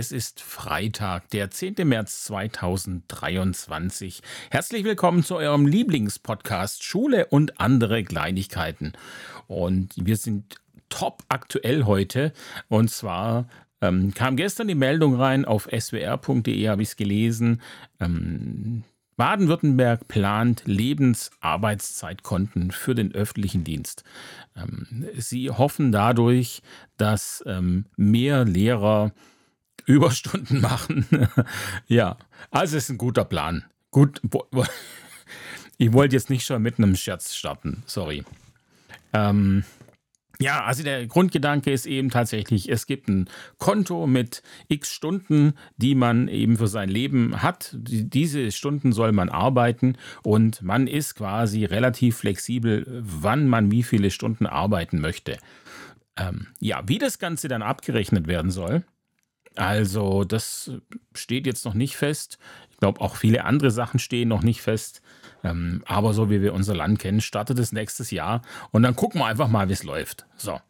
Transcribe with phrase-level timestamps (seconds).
[0.00, 1.74] Es ist Freitag, der 10.
[1.84, 4.22] März 2023.
[4.50, 8.94] Herzlich willkommen zu eurem Lieblingspodcast Schule und andere Kleinigkeiten.
[9.46, 10.56] Und wir sind
[10.88, 12.32] top aktuell heute.
[12.68, 13.46] Und zwar
[13.82, 17.60] ähm, kam gestern die Meldung rein auf swr.de, habe ich es gelesen.
[18.00, 18.84] Ähm,
[19.18, 24.04] Baden-Württemberg plant Lebensarbeitszeitkonten für den öffentlichen Dienst.
[24.56, 26.62] Ähm, sie hoffen dadurch,
[26.96, 29.12] dass ähm, mehr Lehrer
[29.90, 31.06] Überstunden machen.
[31.86, 32.16] ja,
[32.50, 33.64] also ist ein guter Plan.
[33.90, 34.20] Gut,
[35.78, 38.24] ich wollte jetzt nicht schon mit einem Scherz starten, sorry.
[39.12, 39.64] Ähm,
[40.40, 45.94] ja, also der Grundgedanke ist eben tatsächlich, es gibt ein Konto mit x Stunden, die
[45.94, 47.76] man eben für sein Leben hat.
[47.76, 54.10] Diese Stunden soll man arbeiten und man ist quasi relativ flexibel, wann man wie viele
[54.10, 55.36] Stunden arbeiten möchte.
[56.16, 58.84] Ähm, ja, wie das Ganze dann abgerechnet werden soll,
[59.56, 60.70] also das
[61.14, 62.38] steht jetzt noch nicht fest.
[62.70, 65.02] Ich glaube, auch viele andere Sachen stehen noch nicht fest.
[65.42, 68.42] Ähm, aber so wie wir unser Land kennen, startet es nächstes Jahr
[68.72, 70.26] und dann gucken wir einfach mal, wie es läuft.
[70.36, 70.60] So.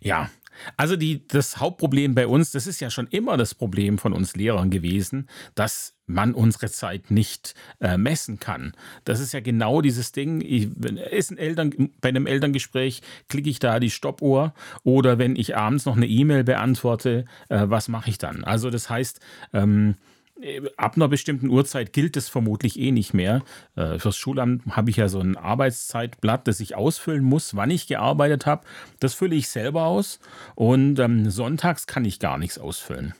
[0.00, 0.30] Ja,
[0.76, 4.36] also die, das Hauptproblem bei uns, das ist ja schon immer das Problem von uns
[4.36, 8.72] Lehrern gewesen, dass man unsere Zeit nicht äh, messen kann.
[9.04, 10.40] Das ist ja genau dieses Ding.
[10.40, 10.68] Ich,
[11.10, 15.86] ist ein Eltern, bei einem Elterngespräch klicke ich da die Stoppuhr oder wenn ich abends
[15.86, 18.44] noch eine E-Mail beantworte, äh, was mache ich dann?
[18.44, 19.20] Also das heißt,
[19.52, 19.96] ähm,
[20.76, 23.42] ab einer bestimmten Uhrzeit gilt es vermutlich eh nicht mehr.
[23.76, 27.86] Äh, fürs Schulamt habe ich ja so ein Arbeitszeitblatt, das ich ausfüllen muss, wann ich
[27.86, 28.64] gearbeitet habe.
[29.00, 30.20] Das fülle ich selber aus
[30.54, 33.14] und ähm, sonntags kann ich gar nichts ausfüllen.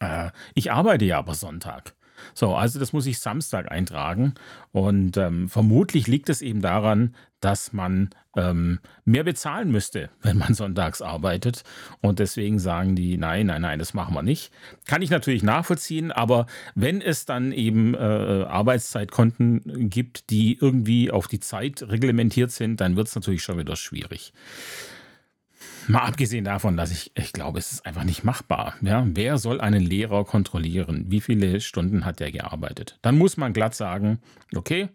[0.00, 1.94] Äh, ich arbeite ja aber Sonntag.
[2.32, 4.34] So, also das muss ich Samstag eintragen.
[4.72, 10.54] Und ähm, vermutlich liegt es eben daran, dass man ähm, mehr bezahlen müsste, wenn man
[10.54, 11.62] sonntags arbeitet.
[12.00, 14.50] Und deswegen sagen die, nein, nein, nein, das machen wir nicht.
[14.86, 21.28] Kann ich natürlich nachvollziehen, aber wenn es dann eben äh, Arbeitszeitkonten gibt, die irgendwie auf
[21.28, 24.32] die Zeit reglementiert sind, dann wird es natürlich schon wieder schwierig.
[25.86, 28.74] Mal abgesehen davon, dass ich, ich glaube, es ist einfach nicht machbar.
[28.80, 29.04] Ja?
[29.06, 31.06] Wer soll einen Lehrer kontrollieren?
[31.08, 32.98] Wie viele Stunden hat er gearbeitet?
[33.02, 34.18] Dann muss man glatt sagen,
[34.54, 34.88] okay,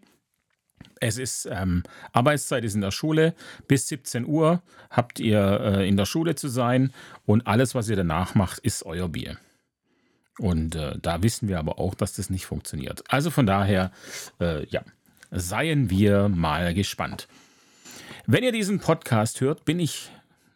[1.00, 1.82] es ist ähm,
[2.12, 3.34] Arbeitszeit ist in der Schule.
[3.68, 6.92] Bis 17 Uhr habt ihr äh, in der Schule zu sein
[7.24, 9.36] und alles, was ihr danach macht, ist euer Bier.
[10.38, 13.04] Und äh, da wissen wir aber auch, dass das nicht funktioniert.
[13.08, 13.92] Also von daher,
[14.40, 14.82] äh, ja,
[15.30, 17.28] seien wir mal gespannt.
[18.26, 20.10] Wenn ihr diesen Podcast hört, bin ich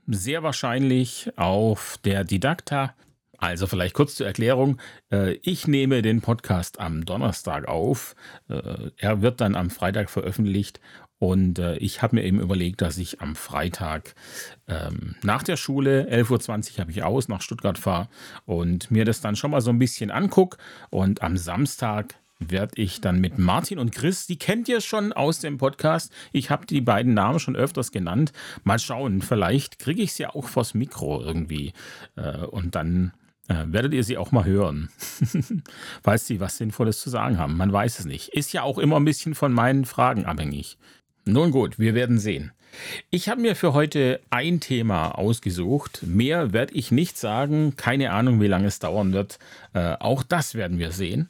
[0.06, 2.94] sehr wahrscheinlich auf der Didakta.
[3.38, 4.78] Also vielleicht kurz zur Erklärung.
[5.12, 8.14] Äh, ich nehme den Podcast am Donnerstag auf.
[8.48, 10.80] Äh, er wird dann am Freitag veröffentlicht.
[11.18, 14.14] Und äh, ich habe mir eben überlegt, dass ich am Freitag
[14.68, 18.08] ähm, nach der Schule, 11.20 Uhr habe ich aus, nach Stuttgart fahre
[18.46, 20.58] und mir das dann schon mal so ein bisschen angucke.
[20.90, 25.38] Und am Samstag werde ich dann mit Martin und Chris, die kennt ihr schon aus
[25.38, 26.12] dem Podcast.
[26.32, 28.32] Ich habe die beiden Namen schon öfters genannt.
[28.64, 31.72] Mal schauen, vielleicht kriege ich sie auch vors Mikro irgendwie.
[32.16, 33.12] Äh, und dann
[33.48, 34.90] äh, werdet ihr sie auch mal hören,
[36.02, 37.56] falls sie was Sinnvolles zu sagen haben.
[37.56, 38.28] Man weiß es nicht.
[38.30, 40.78] Ist ja auch immer ein bisschen von meinen Fragen abhängig.
[41.24, 42.52] Nun gut, wir werden sehen.
[43.10, 46.00] Ich habe mir für heute ein Thema ausgesucht.
[46.02, 47.76] Mehr werde ich nicht sagen.
[47.76, 49.38] Keine Ahnung, wie lange es dauern wird.
[49.72, 51.28] Äh, auch das werden wir sehen.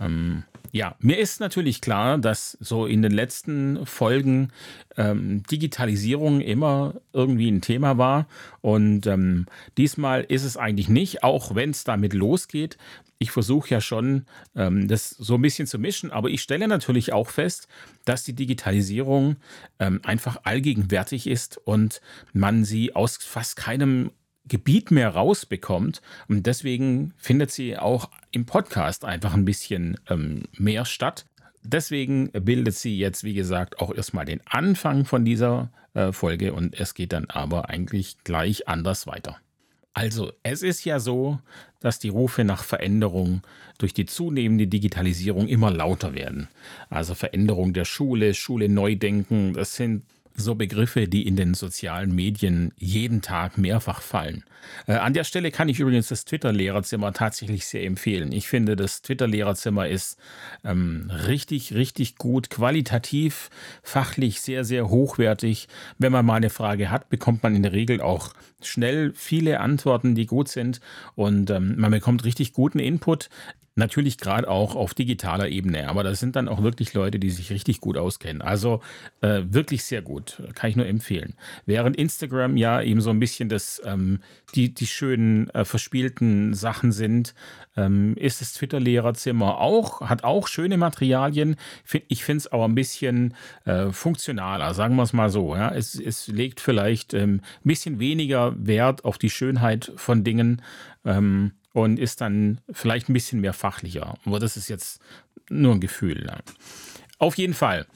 [0.00, 0.44] Ähm,
[0.74, 4.48] ja, mir ist natürlich klar, dass so in den letzten Folgen
[4.96, 8.26] ähm, Digitalisierung immer irgendwie ein Thema war.
[8.60, 9.46] Und ähm,
[9.78, 12.76] diesmal ist es eigentlich nicht, auch wenn es damit losgeht.
[13.18, 14.26] Ich versuche ja schon,
[14.56, 17.68] ähm, das so ein bisschen zu mischen, aber ich stelle natürlich auch fest,
[18.04, 19.36] dass die Digitalisierung
[19.78, 22.00] ähm, einfach allgegenwärtig ist und
[22.32, 24.10] man sie aus fast keinem
[24.46, 26.02] Gebiet mehr rausbekommt.
[26.28, 31.26] Und deswegen findet sie auch im Podcast einfach ein bisschen ähm, mehr statt.
[31.62, 36.78] Deswegen bildet sie jetzt, wie gesagt, auch erstmal den Anfang von dieser äh, Folge und
[36.78, 39.38] es geht dann aber eigentlich gleich anders weiter.
[39.94, 41.38] Also, es ist ja so,
[41.78, 43.42] dass die Rufe nach Veränderung
[43.78, 46.48] durch die zunehmende Digitalisierung immer lauter werden.
[46.90, 50.02] Also Veränderung der Schule, Schule neu denken, das sind
[50.34, 54.44] so Begriffe, die in den sozialen Medien jeden Tag mehrfach fallen.
[54.86, 58.32] Äh, an der Stelle kann ich übrigens das Twitter-Lehrerzimmer tatsächlich sehr empfehlen.
[58.32, 60.18] Ich finde, das Twitter-Lehrerzimmer ist
[60.64, 63.50] ähm, richtig, richtig gut, qualitativ,
[63.82, 65.68] fachlich sehr, sehr hochwertig.
[65.98, 70.14] Wenn man mal eine Frage hat, bekommt man in der Regel auch schnell viele Antworten,
[70.14, 70.80] die gut sind
[71.14, 73.28] und ähm, man bekommt richtig guten Input
[73.76, 77.50] Natürlich gerade auch auf digitaler Ebene, aber das sind dann auch wirklich Leute, die sich
[77.50, 78.40] richtig gut auskennen.
[78.40, 78.80] Also
[79.20, 81.34] äh, wirklich sehr gut, kann ich nur empfehlen.
[81.66, 84.20] Während Instagram ja eben so ein bisschen das, ähm,
[84.54, 87.34] die, die schönen äh, verspielten Sachen sind,
[87.76, 91.56] ähm, ist das Twitter-Lehrerzimmer auch, hat auch schöne Materialien.
[92.06, 93.34] Ich finde es aber ein bisschen
[93.64, 95.56] äh, funktionaler, sagen wir es mal so.
[95.56, 95.74] Ja?
[95.74, 100.62] Es, es legt vielleicht ähm, ein bisschen weniger Wert auf die Schönheit von Dingen.
[101.04, 104.14] Ähm, und ist dann vielleicht ein bisschen mehr fachlicher.
[104.24, 105.00] Aber das ist jetzt
[105.50, 106.30] nur ein Gefühl.
[107.18, 107.86] Auf jeden Fall.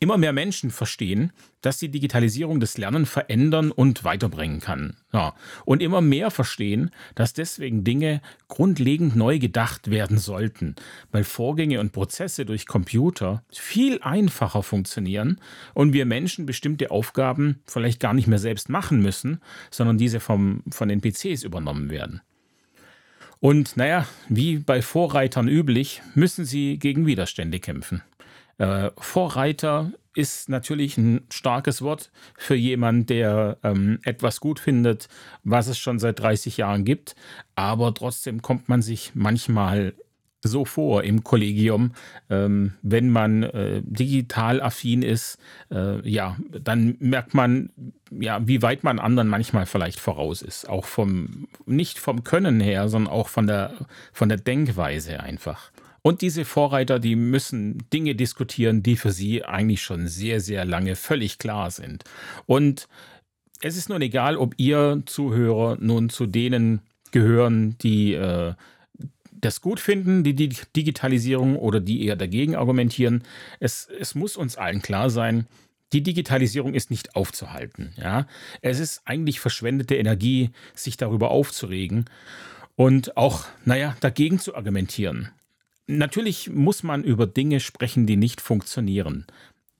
[0.00, 4.96] Immer mehr Menschen verstehen, dass die Digitalisierung das Lernen verändern und weiterbringen kann.
[5.12, 5.34] Ja.
[5.64, 10.76] Und immer mehr verstehen, dass deswegen Dinge grundlegend neu gedacht werden sollten,
[11.10, 15.40] weil Vorgänge und Prozesse durch Computer viel einfacher funktionieren
[15.74, 19.40] und wir Menschen bestimmte Aufgaben vielleicht gar nicht mehr selbst machen müssen,
[19.70, 22.22] sondern diese vom, von den PCs übernommen werden.
[23.40, 28.02] Und naja, wie bei Vorreitern üblich, müssen sie gegen Widerstände kämpfen.
[28.58, 35.08] Äh, Vorreiter ist natürlich ein starkes Wort für jemanden, der ähm, etwas gut findet,
[35.44, 37.14] was es schon seit 30 Jahren gibt.
[37.54, 39.94] Aber trotzdem kommt man sich manchmal
[40.42, 41.92] so vor im Kollegium,
[42.30, 45.38] ähm, wenn man äh, digital affin ist,
[45.70, 47.70] äh, ja, dann merkt man,
[48.10, 50.68] ja, wie weit man anderen manchmal vielleicht voraus ist.
[50.68, 53.74] Auch vom, nicht vom Können her, sondern auch von der,
[54.12, 55.70] von der Denkweise einfach.
[56.02, 60.94] Und diese Vorreiter, die müssen Dinge diskutieren, die für sie eigentlich schon sehr, sehr lange
[60.96, 62.04] völlig klar sind.
[62.46, 62.88] Und
[63.60, 66.80] es ist nun egal, ob ihr Zuhörer nun zu denen
[67.10, 68.54] gehören, die äh,
[69.40, 73.22] das gut finden, die, Digitalisierung, oder die eher dagegen argumentieren.
[73.60, 75.46] Es, es muss uns allen klar sein,
[75.92, 77.94] die Digitalisierung ist nicht aufzuhalten.
[77.96, 78.26] Ja?
[78.60, 82.04] Es ist eigentlich verschwendete Energie, sich darüber aufzuregen
[82.76, 85.30] und auch, naja, dagegen zu argumentieren.
[85.86, 89.26] Natürlich muss man über Dinge sprechen, die nicht funktionieren.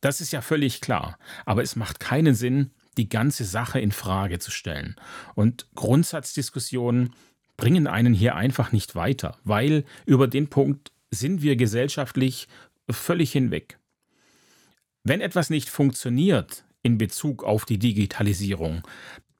[0.00, 1.18] Das ist ja völlig klar.
[1.44, 4.96] Aber es macht keinen Sinn, die ganze Sache in Frage zu stellen.
[5.34, 7.14] Und Grundsatzdiskussionen
[7.58, 12.48] bringen einen hier einfach nicht weiter, weil über den Punkt sind wir gesellschaftlich
[12.88, 13.78] völlig hinweg.
[15.04, 18.82] Wenn etwas nicht funktioniert in Bezug auf die Digitalisierung,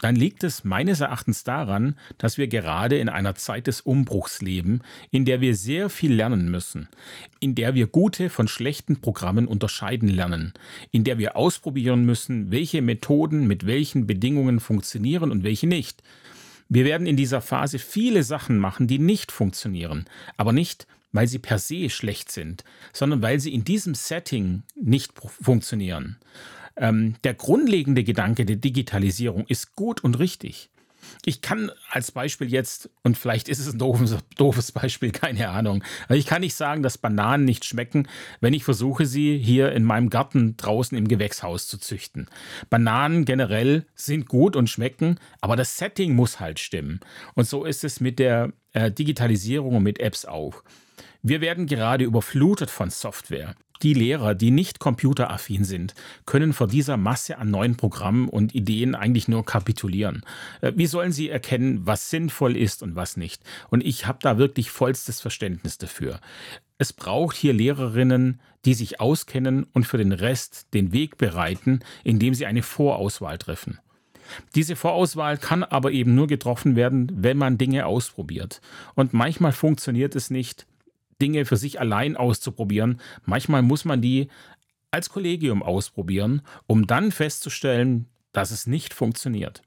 [0.01, 4.81] dann liegt es meines Erachtens daran, dass wir gerade in einer Zeit des Umbruchs leben,
[5.11, 6.89] in der wir sehr viel lernen müssen,
[7.41, 10.53] in der wir gute von schlechten Programmen unterscheiden lernen,
[10.93, 16.03] in der wir ausprobieren müssen, welche Methoden mit welchen Bedingungen funktionieren und welche nicht,
[16.69, 20.07] wir werden in dieser Phase viele Sachen machen, die nicht funktionieren,
[20.37, 25.13] aber nicht, weil sie per se schlecht sind, sondern weil sie in diesem Setting nicht
[25.19, 26.19] funktionieren.
[26.77, 30.71] Ähm, der grundlegende Gedanke der Digitalisierung ist gut und richtig.
[31.25, 35.83] Ich kann als Beispiel jetzt, und vielleicht ist es ein doofes, doofes Beispiel, keine Ahnung,
[36.05, 38.09] aber ich kann nicht sagen, dass Bananen nicht schmecken,
[38.41, 42.29] wenn ich versuche, sie hier in meinem Garten draußen im Gewächshaus zu züchten.
[42.71, 47.01] Bananen generell sind gut und schmecken, aber das Setting muss halt stimmen.
[47.35, 50.63] Und so ist es mit der äh, Digitalisierung und mit Apps auch.
[51.23, 53.55] Wir werden gerade überflutet von Software.
[53.83, 55.95] Die Lehrer, die nicht computeraffin sind,
[56.27, 60.25] können vor dieser Masse an neuen Programmen und Ideen eigentlich nur kapitulieren.
[60.61, 63.43] Äh, wie sollen sie erkennen, was sinnvoll ist und was nicht?
[63.71, 66.21] Und ich habe da wirklich vollstes Verständnis dafür.
[66.79, 72.35] Es braucht hier Lehrerinnen, die sich auskennen und für den Rest den Weg bereiten, indem
[72.35, 73.79] sie eine Vorauswahl treffen.
[74.55, 78.61] Diese Vorauswahl kann aber eben nur getroffen werden, wenn man Dinge ausprobiert.
[78.95, 80.67] Und manchmal funktioniert es nicht,
[81.21, 83.01] Dinge für sich allein auszuprobieren.
[83.25, 84.29] Manchmal muss man die
[84.91, 89.63] als Kollegium ausprobieren, um dann festzustellen, dass es nicht funktioniert.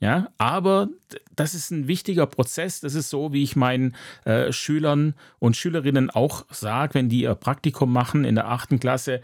[0.00, 0.88] Ja, aber
[1.34, 2.80] das ist ein wichtiger Prozess.
[2.80, 7.34] Das ist so, wie ich meinen äh, Schülern und Schülerinnen auch sage, wenn die ihr
[7.34, 9.22] Praktikum machen in der achten Klasse.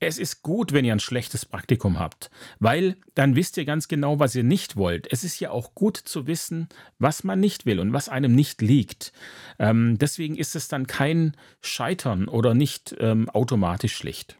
[0.00, 4.20] Es ist gut, wenn ihr ein schlechtes Praktikum habt, weil dann wisst ihr ganz genau,
[4.20, 5.06] was ihr nicht wollt.
[5.12, 8.62] Es ist ja auch gut zu wissen, was man nicht will und was einem nicht
[8.62, 9.12] liegt.
[9.58, 14.36] Ähm, deswegen ist es dann kein Scheitern oder nicht ähm, automatisch schlecht.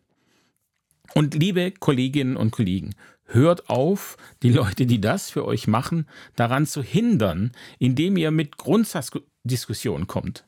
[1.15, 2.95] Und liebe Kolleginnen und Kollegen,
[3.33, 8.59] Hört auf, die Leute, die das für euch machen, daran zu hindern, indem ihr mit
[8.59, 10.45] Grundsatzdiskussionen kommt.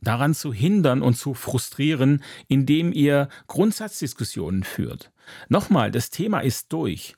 [0.00, 5.12] Daran zu hindern und zu frustrieren, indem ihr Grundsatzdiskussionen führt.
[5.48, 7.14] Nochmal, das Thema ist durch.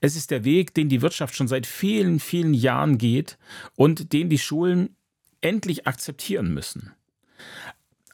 [0.00, 3.38] Es ist der Weg, den die Wirtschaft schon seit vielen, vielen Jahren geht
[3.76, 4.96] und den die Schulen
[5.40, 6.92] endlich akzeptieren müssen.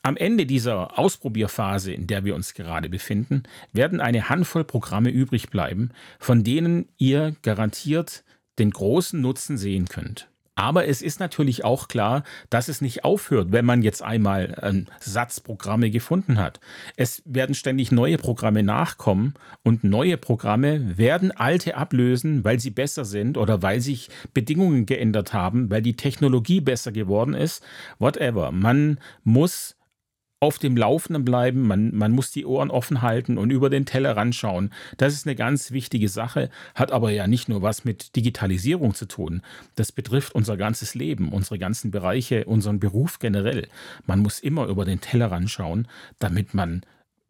[0.06, 5.48] Am Ende dieser Ausprobierphase, in der wir uns gerade befinden, werden eine Handvoll Programme übrig
[5.48, 8.22] bleiben, von denen ihr garantiert
[8.58, 10.28] den großen Nutzen sehen könnt.
[10.56, 14.88] Aber es ist natürlich auch klar, dass es nicht aufhört, wenn man jetzt einmal einen
[15.00, 16.60] Satz Programme gefunden hat.
[16.96, 19.32] Es werden ständig neue Programme nachkommen
[19.62, 25.32] und neue Programme werden alte ablösen, weil sie besser sind oder weil sich Bedingungen geändert
[25.32, 27.64] haben, weil die Technologie besser geworden ist.
[27.98, 28.52] Whatever.
[28.52, 29.76] Man muss
[30.44, 34.14] auf dem Laufenden bleiben, man, man muss die Ohren offen halten und über den Teller
[34.14, 34.74] ranschauen.
[34.98, 39.06] Das ist eine ganz wichtige Sache, hat aber ja nicht nur was mit Digitalisierung zu
[39.06, 39.40] tun.
[39.74, 43.68] Das betrifft unser ganzes Leben, unsere ganzen Bereiche, unseren Beruf generell.
[44.04, 46.82] Man muss immer über den Teller ranschauen, damit man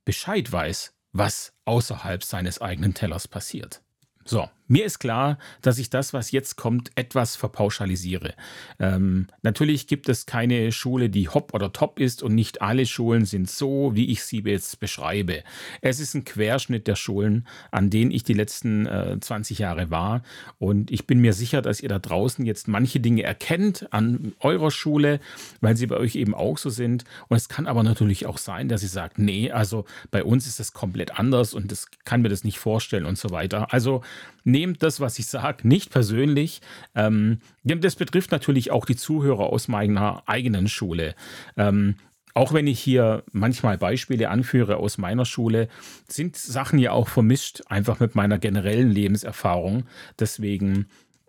[0.04, 3.80] Bescheid weiß, was außerhalb seines eigenen Tellers passiert.
[4.24, 8.34] So, mir ist klar, dass ich das, was jetzt kommt, etwas verpauschalisiere.
[8.80, 13.24] Ähm, natürlich gibt es keine Schule, die hopp oder top ist und nicht alle Schulen
[13.24, 15.44] sind so, wie ich sie jetzt beschreibe.
[15.80, 20.24] Es ist ein Querschnitt der Schulen, an denen ich die letzten äh, 20 Jahre war
[20.58, 24.72] und ich bin mir sicher, dass ihr da draußen jetzt manche Dinge erkennt an eurer
[24.72, 25.20] Schule,
[25.60, 27.04] weil sie bei euch eben auch so sind.
[27.28, 30.58] Und es kann aber natürlich auch sein, dass ihr sagt, nee, also bei uns ist
[30.58, 33.72] das komplett anders und das kann mir das nicht vorstellen und so weiter.
[33.72, 34.02] Also
[34.44, 36.60] nehmt das, was ich sage, nicht persönlich.
[36.94, 41.14] Ähm, das betrifft natürlich auch die Zuhörer aus meiner eigenen Schule.
[41.56, 41.96] Ähm,
[42.34, 45.68] auch wenn ich hier manchmal Beispiele anführe aus meiner Schule,
[46.08, 49.84] sind Sachen ja auch vermischt, einfach mit meiner generellen Lebenserfahrung.
[50.18, 50.86] Deswegen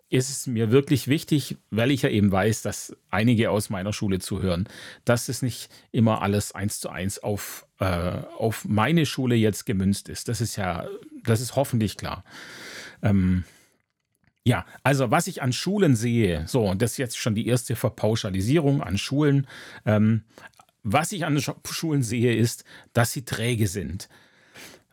[0.08, 4.18] ist es mir wirklich wichtig, weil ich ja eben weiß, dass einige aus meiner Schule
[4.18, 4.68] zuhören,
[5.04, 7.84] dass es nicht immer alles eins zu eins auf, äh,
[8.38, 10.28] auf meine Schule jetzt gemünzt ist.
[10.28, 10.86] Das ist ja,
[11.24, 12.24] das ist hoffentlich klar.
[13.02, 13.44] Ähm,
[14.44, 17.74] ja, also was ich an Schulen sehe, so, und das ist jetzt schon die erste
[17.74, 19.48] Verpauschalisierung an Schulen.
[19.84, 20.22] Ähm,
[20.84, 24.08] was ich an Schulen sehe, ist, dass sie träge sind.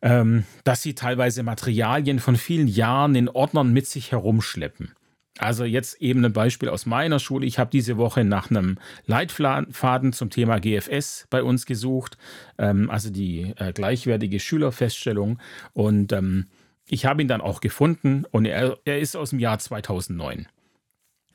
[0.02, 4.94] Ähm, dass sie teilweise Materialien von vielen Jahren in Ordnern mit sich herumschleppen.
[5.40, 7.46] Also jetzt eben ein Beispiel aus meiner Schule.
[7.46, 12.18] Ich habe diese Woche nach einem Leitfaden zum Thema GFS bei uns gesucht,
[12.58, 15.40] ähm, also die äh, gleichwertige Schülerfeststellung.
[15.74, 16.48] Und ähm,
[16.88, 20.48] ich habe ihn dann auch gefunden und er, er ist aus dem Jahr 2009.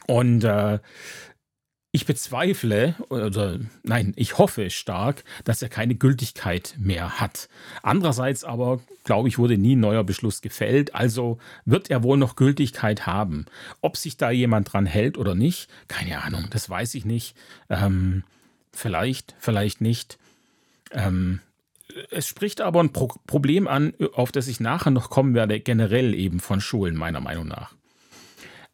[0.06, 0.78] Und äh,
[1.90, 7.48] ich bezweifle, oder nein, ich hoffe stark, dass er keine Gültigkeit mehr hat.
[7.82, 12.36] Andererseits aber, glaube ich, wurde nie ein neuer Beschluss gefällt, also wird er wohl noch
[12.36, 13.46] Gültigkeit haben.
[13.80, 17.34] Ob sich da jemand dran hält oder nicht, keine Ahnung, das weiß ich nicht.
[17.70, 18.22] Ähm,
[18.72, 20.18] vielleicht, vielleicht nicht.
[20.92, 21.40] Ähm,
[22.10, 26.14] es spricht aber ein Pro Problem an, auf das ich nachher noch kommen werde, generell
[26.14, 27.74] eben von Schulen, meiner Meinung nach.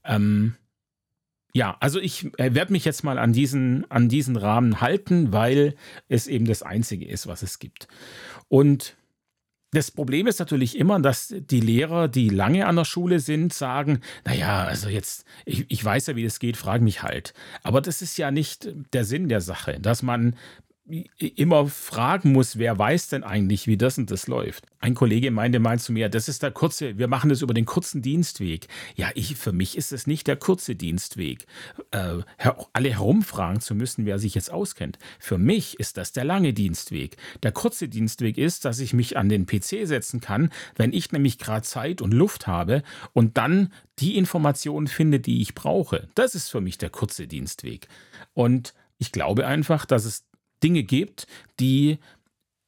[0.04, 0.56] Ähm,
[1.52, 5.76] ja, also ich äh, werde mich jetzt mal an diesen, an diesen Rahmen halten, weil
[6.08, 7.86] es eben das Einzige ist, was es gibt.
[8.48, 8.96] Und
[9.74, 14.00] das Problem ist natürlich immer, dass die Lehrer, die lange an der Schule sind, sagen,
[14.24, 17.34] naja, also jetzt, ich, ich weiß ja, wie das geht, frag mich halt.
[17.62, 20.36] Aber das ist ja nicht der Sinn der Sache, dass man
[21.18, 24.66] immer fragen muss, wer weiß denn eigentlich, wie das und das läuft.
[24.80, 27.64] Ein Kollege meinte mal zu mir, das ist der kurze, wir machen das über den
[27.64, 28.68] kurzen Dienstweg.
[28.94, 31.46] Ja, ich, für mich ist es nicht der kurze Dienstweg,
[31.90, 32.18] äh,
[32.74, 34.98] alle herumfragen zu müssen, wer sich jetzt auskennt.
[35.18, 37.16] Für mich ist das der lange Dienstweg.
[37.42, 41.38] Der kurze Dienstweg ist, dass ich mich an den PC setzen kann, wenn ich nämlich
[41.38, 42.82] gerade Zeit und Luft habe
[43.14, 46.08] und dann die Informationen finde, die ich brauche.
[46.14, 47.88] Das ist für mich der kurze Dienstweg.
[48.34, 50.24] Und ich glaube einfach, dass es
[50.64, 51.26] Dinge gibt,
[51.61, 51.99] die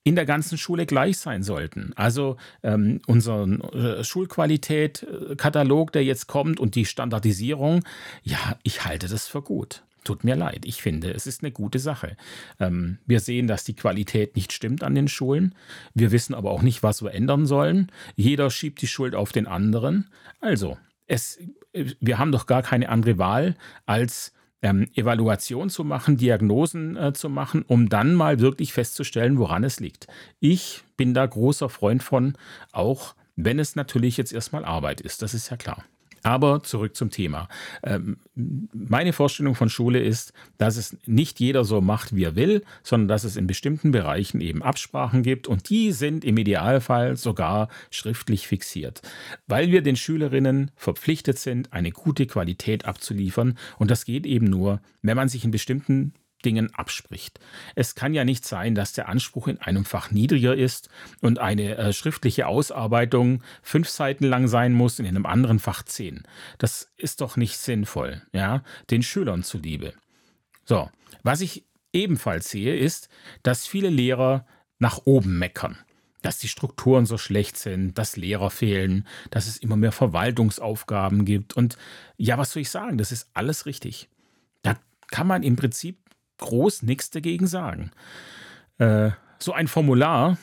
[0.05, 1.93] in der ganzen Schule gleich sein sollten.
[1.97, 7.83] Also ähm, unser äh, Schulqualität-Katalog, der jetzt kommt und die Standardisierung,
[8.23, 9.83] ja, ich halte das für gut.
[10.05, 12.17] Tut mir leid, ich finde, es ist eine gute Sache.
[12.61, 15.57] Ähm, wir sehen, dass die Qualität nicht stimmt an den Schulen.
[15.93, 17.91] Wir wissen aber auch nicht, was wir ändern sollen.
[18.15, 20.09] Jeder schiebt die Schuld auf den anderen.
[20.41, 21.41] Also, es,
[21.73, 27.13] äh, wir haben doch gar keine andere Wahl, als ähm, Evaluation zu machen, Diagnosen äh,
[27.13, 30.07] zu machen, um dann mal wirklich festzustellen, woran es liegt.
[30.41, 32.37] Ich bin da großer Freund von,
[32.73, 35.85] auch wenn es natürlich jetzt erstmal Arbeit ist, das ist ja klar.
[36.23, 37.49] Aber zurück zum Thema.
[37.83, 42.63] Ähm, meine Vorstellung von Schule ist, dass es nicht jeder so macht, wie er will,
[42.83, 47.69] sondern dass es in bestimmten Bereichen eben Absprachen gibt und die sind im Idealfall sogar
[47.91, 49.03] schriftlich fixiert,
[49.47, 54.81] weil wir den Schülerinnen verpflichtet sind, eine gute Qualität abzuliefern und das geht eben nur,
[55.03, 56.13] wenn man sich in bestimmten
[56.45, 57.41] Dingen abspricht.
[57.75, 60.89] Es kann ja nicht sein, dass der Anspruch in einem Fach niedriger ist
[61.21, 66.23] und eine äh, schriftliche Ausarbeitung fünf Seiten lang sein muss, in einem anderen Fach zehn.
[66.59, 69.95] Das ist doch nicht sinnvoll, ja, den Schülern zuliebe.
[70.65, 70.91] So,
[71.23, 73.09] was ich ebenfalls sehe, ist,
[73.43, 74.47] dass viele Lehrer
[74.79, 75.79] nach oben meckern
[76.23, 81.55] dass die Strukturen so schlecht sind, dass Lehrer fehlen, dass es immer mehr Verwaltungsaufgaben gibt.
[81.55, 81.79] Und
[82.17, 82.99] ja, was soll ich sagen?
[82.99, 84.09] Das ist alles richtig.
[85.09, 85.99] kann man im Prinzip
[86.39, 87.91] groß nichts dagegen sagen.
[88.79, 90.39] Äh, so ein Formular,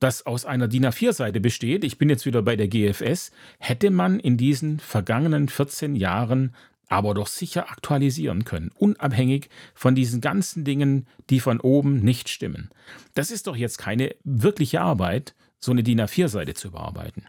[0.00, 4.20] das aus einer DIN A4-Seite besteht, ich bin jetzt wieder bei der GFS, hätte man
[4.20, 6.54] in diesen vergangenen 14 Jahren
[6.88, 12.70] aber doch sicher aktualisieren können, unabhängig von diesen ganzen Dingen, die von oben nicht stimmen.
[13.14, 17.24] Das ist doch jetzt keine wirkliche Arbeit, so eine DIN A4-Seite zu überarbeiten.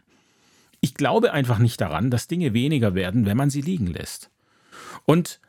[0.80, 4.30] Ich glaube einfach nicht daran, dass Dinge weniger werden, wenn man sie liegen lässt.
[5.04, 5.40] Und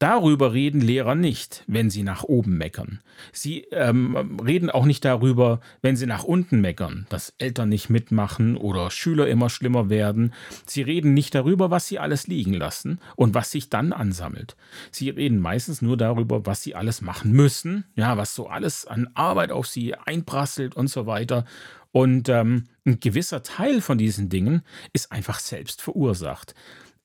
[0.00, 3.00] Darüber reden Lehrer nicht, wenn sie nach oben meckern.
[3.32, 8.56] Sie ähm, reden auch nicht darüber, wenn sie nach unten meckern, dass Eltern nicht mitmachen
[8.56, 10.32] oder Schüler immer schlimmer werden.
[10.64, 14.56] Sie reden nicht darüber, was sie alles liegen lassen und was sich dann ansammelt.
[14.90, 19.10] Sie reden meistens nur darüber, was sie alles machen müssen, ja, was so alles an
[19.12, 21.44] Arbeit auf sie einprasselt und so weiter.
[21.92, 24.62] Und ähm, ein gewisser Teil von diesen Dingen
[24.94, 26.54] ist einfach selbst verursacht.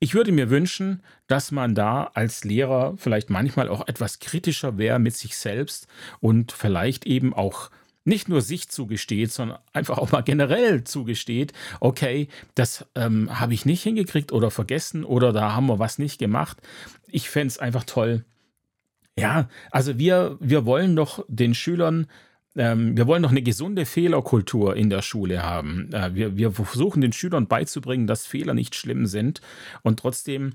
[0.05, 5.00] Ich würde mir wünschen, dass man da als Lehrer vielleicht manchmal auch etwas kritischer wäre
[5.00, 5.88] mit sich selbst
[6.19, 7.71] und vielleicht eben auch
[8.03, 13.65] nicht nur sich zugesteht, sondern einfach auch mal generell zugesteht, okay, das ähm, habe ich
[13.65, 16.57] nicht hingekriegt oder vergessen oder da haben wir was nicht gemacht.
[17.07, 18.25] Ich fände es einfach toll.
[19.17, 22.05] Ja, also wir, wir wollen doch den Schülern
[22.55, 25.91] ähm, wir wollen doch eine gesunde Fehlerkultur in der Schule haben.
[25.93, 29.41] Äh, wir, wir versuchen den Schülern beizubringen, dass Fehler nicht schlimm sind.
[29.83, 30.53] Und trotzdem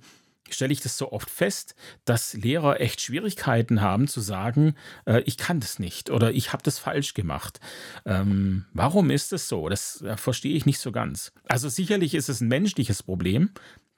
[0.48, 4.74] stelle ich das so oft fest, dass Lehrer echt Schwierigkeiten haben zu sagen,
[5.06, 7.60] äh, ich kann das nicht oder ich habe das falsch gemacht.
[8.04, 9.68] Ähm, warum ist das so?
[9.68, 11.32] Das äh, verstehe ich nicht so ganz.
[11.48, 13.50] Also sicherlich ist es ein menschliches Problem,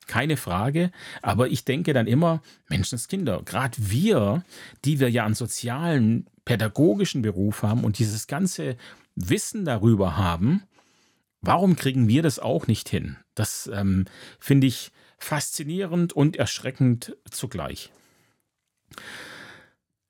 [0.06, 0.90] keine Frage.
[1.22, 4.44] Aber ich denke dann immer, Menschenskinder, gerade wir,
[4.84, 8.76] die wir ja einen sozialen, pädagogischen Beruf haben und dieses ganze
[9.14, 10.62] Wissen darüber haben,
[11.40, 13.16] warum kriegen wir das auch nicht hin?
[13.34, 14.06] Das ähm,
[14.38, 17.90] finde ich faszinierend und erschreckend zugleich.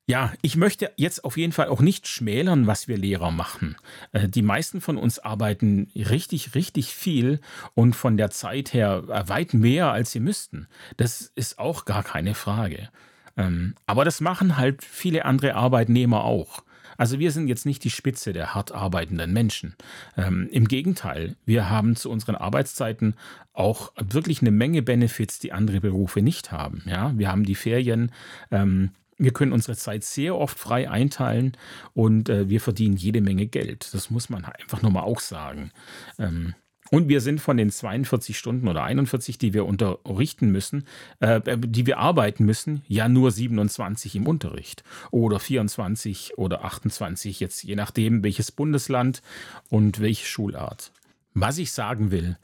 [0.05, 3.77] Ja, ich möchte jetzt auf jeden Fall auch nicht schmälern, was wir Lehrer machen.
[4.11, 7.39] Äh, die meisten von uns arbeiten richtig, richtig viel
[7.73, 10.67] und von der Zeit her weit mehr, als sie müssten.
[10.97, 12.89] Das ist auch gar keine Frage.
[13.37, 16.63] Ähm, aber das machen halt viele andere Arbeitnehmer auch.
[16.97, 19.75] Also wir sind jetzt nicht die Spitze der hart arbeitenden Menschen.
[20.15, 23.15] Ähm, Im Gegenteil, wir haben zu unseren Arbeitszeiten
[23.53, 26.83] auch wirklich eine Menge Benefits, die andere Berufe nicht haben.
[26.85, 28.11] Ja, wir haben die Ferien.
[28.51, 31.55] Ähm, wir können unsere Zeit sehr oft frei einteilen
[31.93, 33.93] und äh, wir verdienen jede Menge Geld.
[33.93, 35.71] Das muss man einfach nur mal auch sagen.
[36.19, 36.55] Ähm,
[36.93, 40.85] und wir sind von den 42 Stunden oder 41, die wir unterrichten müssen,
[41.21, 44.83] äh, die wir arbeiten müssen, ja nur 27 im Unterricht.
[45.09, 49.23] Oder 24 oder 28, jetzt je nachdem, welches Bundesland
[49.69, 50.91] und welche Schulart.
[51.33, 52.37] Was ich sagen will,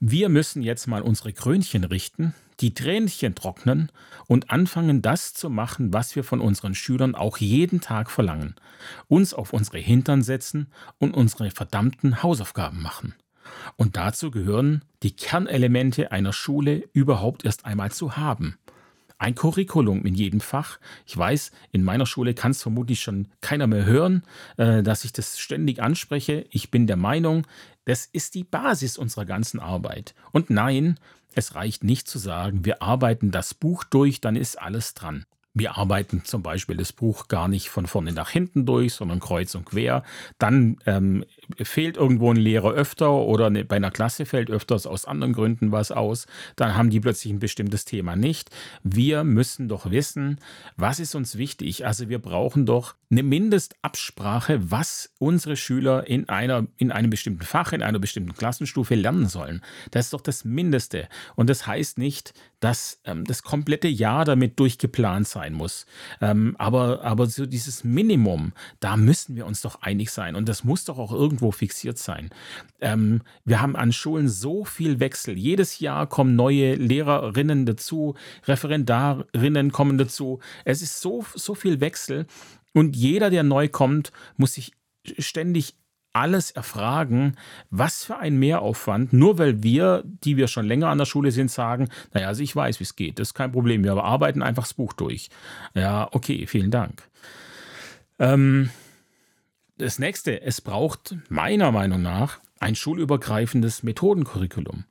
[0.00, 3.92] wir müssen jetzt mal unsere Krönchen richten, die Tränchen trocknen
[4.26, 8.56] und anfangen, das zu machen, was wir von unseren Schülern auch jeden Tag verlangen.
[9.06, 13.14] Uns auf unsere Hintern setzen und unsere verdammten Hausaufgaben machen.
[13.76, 18.58] Und dazu gehören die Kernelemente einer Schule überhaupt erst einmal zu haben
[19.22, 20.78] ein Curriculum in jedem Fach.
[21.06, 24.24] Ich weiß, in meiner Schule kann es vermutlich schon keiner mehr hören,
[24.56, 26.44] äh, dass ich das ständig anspreche.
[26.50, 27.46] Ich bin der Meinung,
[27.84, 30.16] das ist die Basis unserer ganzen Arbeit.
[30.32, 30.98] Und nein,
[31.34, 35.24] es reicht nicht zu sagen, wir arbeiten das Buch durch, dann ist alles dran.
[35.54, 39.54] Wir arbeiten zum Beispiel das Buch gar nicht von vorne nach hinten durch, sondern kreuz
[39.54, 40.02] und quer.
[40.38, 41.24] Dann ähm,
[41.62, 45.72] fehlt irgendwo ein Lehrer öfter oder eine, bei einer Klasse fällt öfters aus anderen Gründen
[45.72, 46.26] was aus.
[46.56, 48.50] Dann haben die plötzlich ein bestimmtes Thema nicht.
[48.82, 50.38] Wir müssen doch wissen,
[50.76, 51.86] was ist uns wichtig.
[51.86, 57.72] Also wir brauchen doch eine Mindestabsprache, was unsere Schüler in, einer, in einem bestimmten Fach,
[57.72, 59.60] in einer bestimmten Klassenstufe lernen sollen.
[59.90, 61.08] Das ist doch das Mindeste.
[61.36, 65.84] Und das heißt nicht, dass ähm, das komplette Jahr damit durchgeplant sein muss.
[66.20, 70.34] Ähm, aber, aber so dieses Minimum, da müssen wir uns doch einig sein.
[70.34, 72.28] Und das muss doch auch irgendwo fixiert sein.
[72.80, 75.36] Ähm, wir haben an Schulen so viel Wechsel.
[75.38, 78.14] Jedes Jahr kommen neue Lehrerinnen dazu,
[78.44, 80.40] Referendarinnen kommen dazu.
[80.66, 82.26] Es ist so, so viel Wechsel.
[82.74, 84.72] Und jeder, der neu kommt, muss sich
[85.18, 85.74] ständig
[86.12, 87.36] alles erfragen,
[87.70, 91.50] was für ein Mehraufwand, nur weil wir, die wir schon länger an der Schule sind,
[91.50, 94.64] sagen, naja, also ich weiß, wie es geht, das ist kein Problem, wir arbeiten einfach
[94.64, 95.30] das Buch durch.
[95.72, 97.02] Ja, okay, vielen Dank.
[98.18, 98.68] Ähm,
[99.82, 104.84] das nächste, es braucht meiner Meinung nach ein schulübergreifendes Methodencurriculum.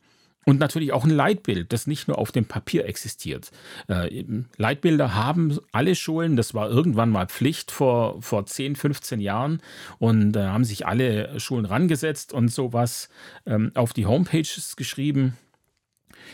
[0.44, 3.52] Und natürlich auch ein Leitbild, das nicht nur auf dem Papier existiert.
[3.88, 4.26] Äh,
[4.58, 9.62] Leitbilder haben alle Schulen, das war irgendwann mal Pflicht vor, vor 10, 15 Jahren
[10.00, 13.10] und da äh, haben sich alle Schulen rangesetzt und sowas
[13.46, 15.38] ähm, auf die Homepages geschrieben.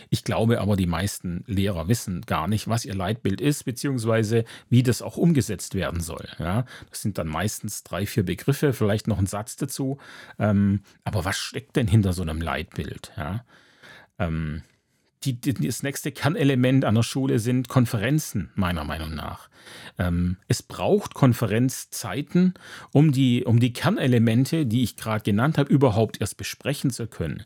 [0.10, 4.84] Ich glaube aber, die meisten Lehrer wissen gar nicht, was ihr Leitbild ist, beziehungsweise wie
[4.84, 6.28] das auch umgesetzt werden soll.
[6.40, 9.98] Ja, das sind dann meistens drei, vier Begriffe, vielleicht noch ein Satz dazu.
[10.40, 13.12] Ähm, aber was steckt denn hinter so einem Leitbild?
[13.18, 13.44] Ja,
[14.20, 14.64] ähm,
[15.24, 19.50] die, die, das nächste Kernelement an der Schule sind Konferenzen, meiner Meinung nach.
[19.98, 22.54] Ähm, es braucht Konferenzzeiten,
[22.92, 27.44] um die, um die Kernelemente, die ich gerade genannt habe, überhaupt erst besprechen zu können.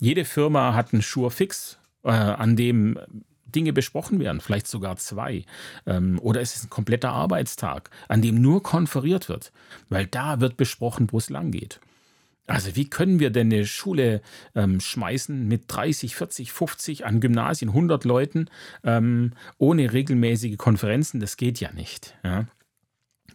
[0.00, 2.98] Jede Firma hat einen Sure Fix, äh, an dem
[3.46, 5.44] Dinge besprochen werden, vielleicht sogar zwei.
[5.86, 9.52] Ähm, oder es ist ein kompletter Arbeitstag, an dem nur konferiert wird,
[9.88, 11.80] weil da wird besprochen, wo es lang geht.
[12.46, 14.20] Also wie können wir denn eine Schule
[14.54, 18.46] ähm, schmeißen mit 30, 40, 50 an Gymnasien, 100 Leuten
[18.82, 21.20] ähm, ohne regelmäßige Konferenzen?
[21.20, 22.16] Das geht ja nicht.
[22.24, 22.46] Ja?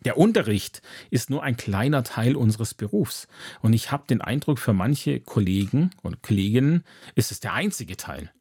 [0.04, 3.28] Der Unterricht ist nur ein kleiner Teil unseres Berufs.
[3.62, 6.84] Und ich habe den Eindruck, für manche Kollegen und Kolleginnen
[7.16, 8.32] ist es der einzige Teil.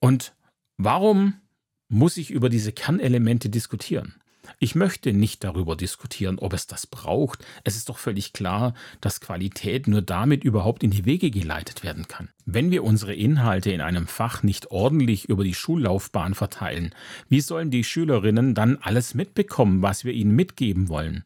[0.00, 0.34] Und
[0.76, 1.34] warum
[1.88, 4.20] muss ich über diese Kernelemente diskutieren?
[4.58, 7.44] Ich möchte nicht darüber diskutieren, ob es das braucht.
[7.64, 12.08] Es ist doch völlig klar, dass Qualität nur damit überhaupt in die Wege geleitet werden
[12.08, 12.28] kann.
[12.44, 16.94] Wenn wir unsere Inhalte in einem Fach nicht ordentlich über die Schullaufbahn verteilen,
[17.28, 21.24] wie sollen die Schülerinnen dann alles mitbekommen, was wir ihnen mitgeben wollen?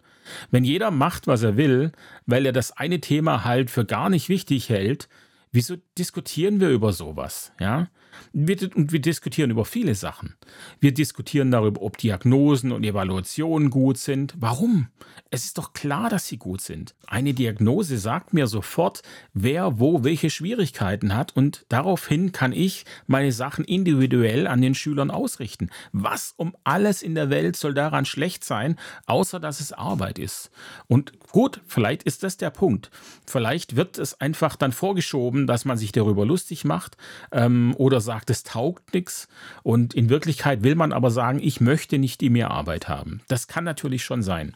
[0.51, 1.93] Wenn jeder macht, was er will,
[2.27, 5.09] weil er das eine Thema halt für gar nicht wichtig hält,
[5.53, 7.53] wieso diskutieren wir über sowas?
[7.59, 7.89] Ja?
[8.33, 10.35] Wir, und wir diskutieren über viele Sachen.
[10.79, 14.35] Wir diskutieren darüber, ob Diagnosen und Evaluationen gut sind.
[14.39, 14.89] Warum?
[15.31, 16.95] Es ist doch klar, dass sie gut sind.
[17.07, 23.31] Eine Diagnose sagt mir sofort, wer wo welche Schwierigkeiten hat und daraufhin kann ich meine
[23.31, 25.71] Sachen individuell an den Schülern ausrichten.
[25.93, 30.51] Was um alles in der Welt soll daran schlecht sein, außer dass es Arbeit ist?
[30.89, 32.91] Und gut, vielleicht ist das der Punkt.
[33.25, 36.97] Vielleicht wird es einfach dann vorgeschoben, dass man sich darüber lustig macht
[37.31, 39.29] ähm, oder sagt, es taugt nichts.
[39.63, 43.21] Und in Wirklichkeit will man aber sagen, ich möchte nicht die Mehrarbeit haben.
[43.29, 44.55] Das kann natürlich schon sein.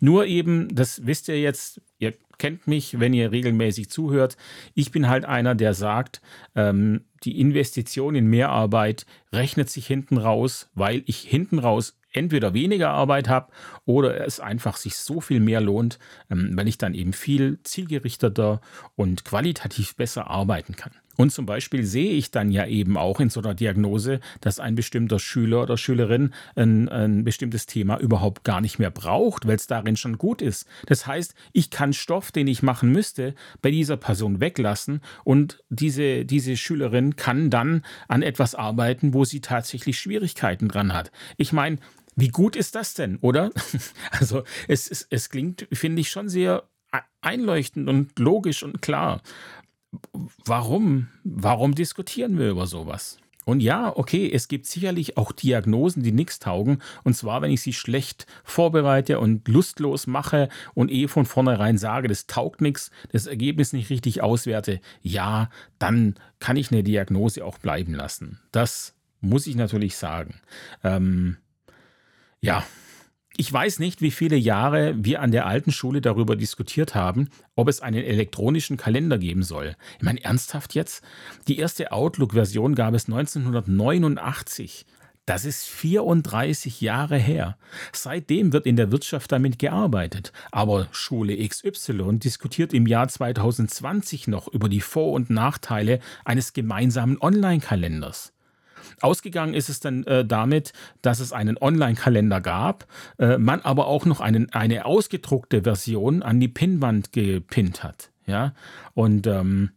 [0.00, 4.36] Nur eben, das wisst ihr jetzt, ihr kennt mich, wenn ihr regelmäßig zuhört.
[4.74, 6.22] Ich bin halt einer, der sagt,
[6.56, 12.90] ähm, die Investition in Mehrarbeit rechnet sich hinten raus, weil ich hinten raus entweder weniger
[12.90, 13.52] Arbeit habe
[13.84, 15.98] oder es einfach sich so viel mehr lohnt,
[16.30, 18.60] ähm, weil ich dann eben viel zielgerichteter
[18.96, 20.92] und qualitativ besser arbeiten kann.
[21.20, 24.74] Und zum Beispiel sehe ich dann ja eben auch in so einer Diagnose, dass ein
[24.74, 29.66] bestimmter Schüler oder Schülerin ein, ein bestimmtes Thema überhaupt gar nicht mehr braucht, weil es
[29.66, 30.66] darin schon gut ist.
[30.86, 36.24] Das heißt, ich kann Stoff, den ich machen müsste, bei dieser Person weglassen und diese,
[36.24, 41.12] diese Schülerin kann dann an etwas arbeiten, wo sie tatsächlich Schwierigkeiten dran hat.
[41.36, 41.76] Ich meine,
[42.16, 43.50] wie gut ist das denn, oder?
[44.12, 46.64] Also es, es, es klingt, finde ich, schon sehr
[47.20, 49.20] einleuchtend und logisch und klar
[50.44, 51.08] warum?
[51.24, 53.18] Warum diskutieren wir über sowas?
[53.46, 56.80] Und ja, okay, es gibt sicherlich auch Diagnosen, die nichts taugen.
[57.02, 62.06] Und zwar, wenn ich sie schlecht vorbereite und lustlos mache und eh von vornherein sage,
[62.06, 67.58] das taugt nichts, das Ergebnis nicht richtig auswerte, ja, dann kann ich eine Diagnose auch
[67.58, 68.40] bleiben lassen.
[68.52, 70.40] Das muss ich natürlich sagen.
[70.84, 71.36] Ähm,
[72.40, 72.64] ja,
[73.40, 77.68] ich weiß nicht, wie viele Jahre wir an der alten Schule darüber diskutiert haben, ob
[77.68, 79.76] es einen elektronischen Kalender geben soll.
[79.96, 81.02] Ich meine, ernsthaft jetzt?
[81.48, 84.84] Die erste Outlook-Version gab es 1989.
[85.24, 87.56] Das ist 34 Jahre her.
[87.94, 90.34] Seitdem wird in der Wirtschaft damit gearbeitet.
[90.52, 97.18] Aber Schule XY diskutiert im Jahr 2020 noch über die Vor- und Nachteile eines gemeinsamen
[97.18, 98.34] Online-Kalenders.
[99.00, 102.86] Ausgegangen ist es dann äh, damit, dass es einen Online-Kalender gab,
[103.18, 108.10] äh, man aber auch noch einen, eine ausgedruckte Version an die Pinnwand gepinnt hat.
[108.26, 108.54] Ja?
[108.94, 109.70] Und ähm,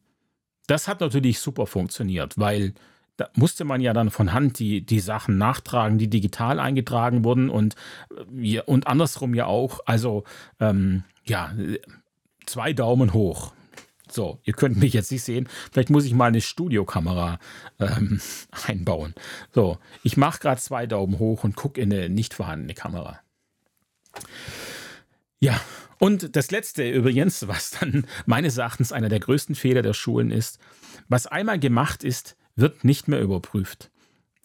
[0.68, 2.74] das hat natürlich super funktioniert, weil
[3.18, 7.50] da musste man ja dann von Hand die, die Sachen nachtragen, die digital eingetragen wurden
[7.50, 7.76] und,
[8.36, 9.82] äh, und andersrum ja auch.
[9.86, 10.24] Also
[10.60, 11.54] ähm, ja,
[12.46, 13.54] zwei Daumen hoch.
[14.14, 15.50] So, ihr könnt mich jetzt nicht sehen.
[15.72, 17.40] Vielleicht muss ich mal eine Studiokamera
[17.80, 18.22] ähm,
[18.68, 19.16] einbauen.
[19.52, 23.20] So, ich mache gerade zwei Daumen hoch und gucke in eine nicht vorhandene Kamera.
[25.40, 25.60] Ja,
[25.98, 30.60] und das letzte übrigens, was dann meines Erachtens einer der größten Fehler der Schulen ist,
[31.10, 33.90] was einmal gemacht ist, wird nicht mehr überprüft.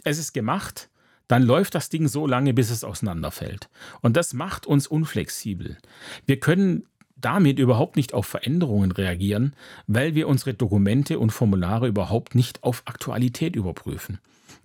[0.02, 0.88] Es ist gemacht,
[1.26, 3.68] dann läuft das Ding so lange, bis es auseinanderfällt.
[4.00, 5.76] Und das macht uns unflexibel.
[6.24, 6.88] Wir können
[7.20, 9.54] damit überhaupt nicht auf Veränderungen reagieren,
[9.86, 14.18] weil wir unsere Dokumente und Formulare überhaupt nicht auf Aktualität überprüfen.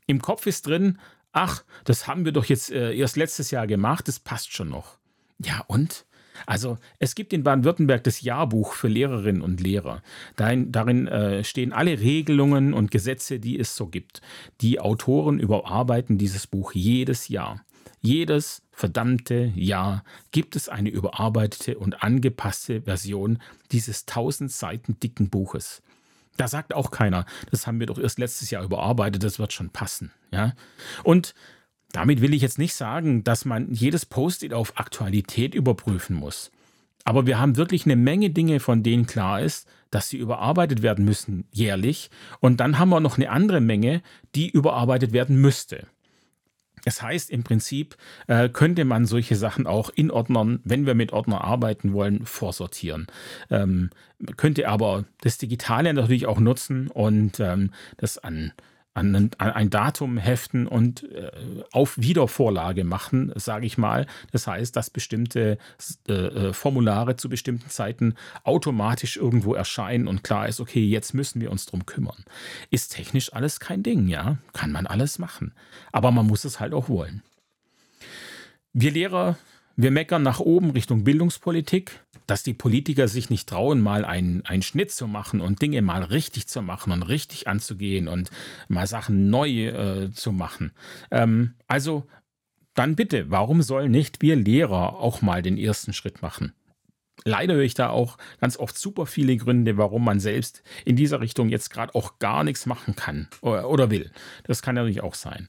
[0.05, 0.99] Im Kopf ist drin,
[1.31, 4.97] ach, das haben wir doch jetzt äh, erst letztes Jahr gemacht, das passt schon noch.
[5.39, 6.05] Ja, und?
[6.45, 10.01] Also es gibt in Baden-Württemberg das Jahrbuch für Lehrerinnen und Lehrer.
[10.35, 14.21] Darin, darin äh, stehen alle Regelungen und Gesetze, die es so gibt.
[14.61, 17.63] Die Autoren überarbeiten dieses Buch jedes Jahr.
[18.05, 23.39] Jedes verdammte Jahr gibt es eine überarbeitete und angepasste Version
[23.71, 25.81] dieses 1000 Seiten dicken Buches.
[26.35, 29.69] Da sagt auch keiner, das haben wir doch erst letztes Jahr überarbeitet, das wird schon
[29.69, 30.11] passen.
[30.31, 30.51] Ja?
[31.03, 31.33] Und
[31.93, 36.51] damit will ich jetzt nicht sagen, dass man jedes Post-it auf Aktualität überprüfen muss.
[37.05, 41.05] Aber wir haben wirklich eine Menge Dinge, von denen klar ist, dass sie überarbeitet werden
[41.05, 42.09] müssen jährlich.
[42.41, 44.01] Und dann haben wir noch eine andere Menge,
[44.35, 45.87] die überarbeitet werden müsste.
[46.85, 47.95] Das heißt, im Prinzip
[48.27, 53.07] äh, könnte man solche Sachen auch in Ordnern, wenn wir mit Ordner arbeiten wollen, vorsortieren.
[53.49, 53.89] Ähm,
[54.37, 58.53] könnte aber das Digitale natürlich auch nutzen und ähm, das an
[58.93, 61.31] an ein, an ein Datum heften und äh,
[61.71, 64.05] auf Wiedervorlage machen, sage ich mal.
[64.31, 65.57] Das heißt, dass bestimmte
[66.07, 71.41] äh, äh, Formulare zu bestimmten Zeiten automatisch irgendwo erscheinen und klar ist, okay, jetzt müssen
[71.41, 72.23] wir uns drum kümmern.
[72.69, 75.53] Ist technisch alles kein Ding, ja, kann man alles machen.
[75.91, 77.23] Aber man muss es halt auch wollen.
[78.73, 79.37] Wir Lehrer
[79.75, 84.61] wir meckern nach oben Richtung Bildungspolitik, dass die Politiker sich nicht trauen, mal einen, einen
[84.61, 88.29] Schnitt zu machen und Dinge mal richtig zu machen und richtig anzugehen und
[88.67, 90.71] mal Sachen neu äh, zu machen.
[91.11, 92.07] Ähm, also
[92.73, 96.53] dann bitte, warum sollen nicht wir Lehrer auch mal den ersten Schritt machen?
[97.25, 101.21] Leider höre ich da auch ganz oft super viele Gründe, warum man selbst in dieser
[101.21, 104.11] Richtung jetzt gerade auch gar nichts machen kann oder, will.
[104.43, 105.47] Das kann natürlich auch sein.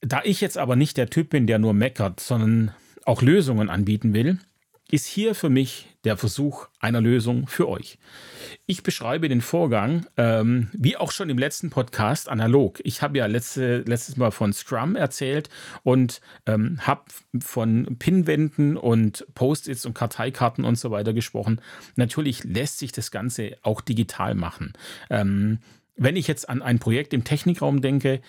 [0.00, 2.72] Da ich jetzt aber nicht der Typ bin, der nur meckert, sondern
[3.04, 4.38] auch Lösungen anbieten will,
[4.90, 7.98] ist hier für mich der Versuch einer Lösung für euch.
[8.66, 12.80] Ich beschreibe den Vorgang, ähm, wie auch schon im letzten Podcast, analog.
[12.84, 15.48] Ich habe ja letzte, letztes Mal von Scrum erzählt
[15.82, 17.02] und ähm, habe
[17.40, 21.60] von Pinwänden und Post-its und Karteikarten und so weiter gesprochen.
[21.96, 24.72] Natürlich lässt sich das Ganze auch digital machen.
[25.10, 25.58] Ähm,
[25.96, 28.20] wenn ich jetzt an ein Projekt im Technikraum denke,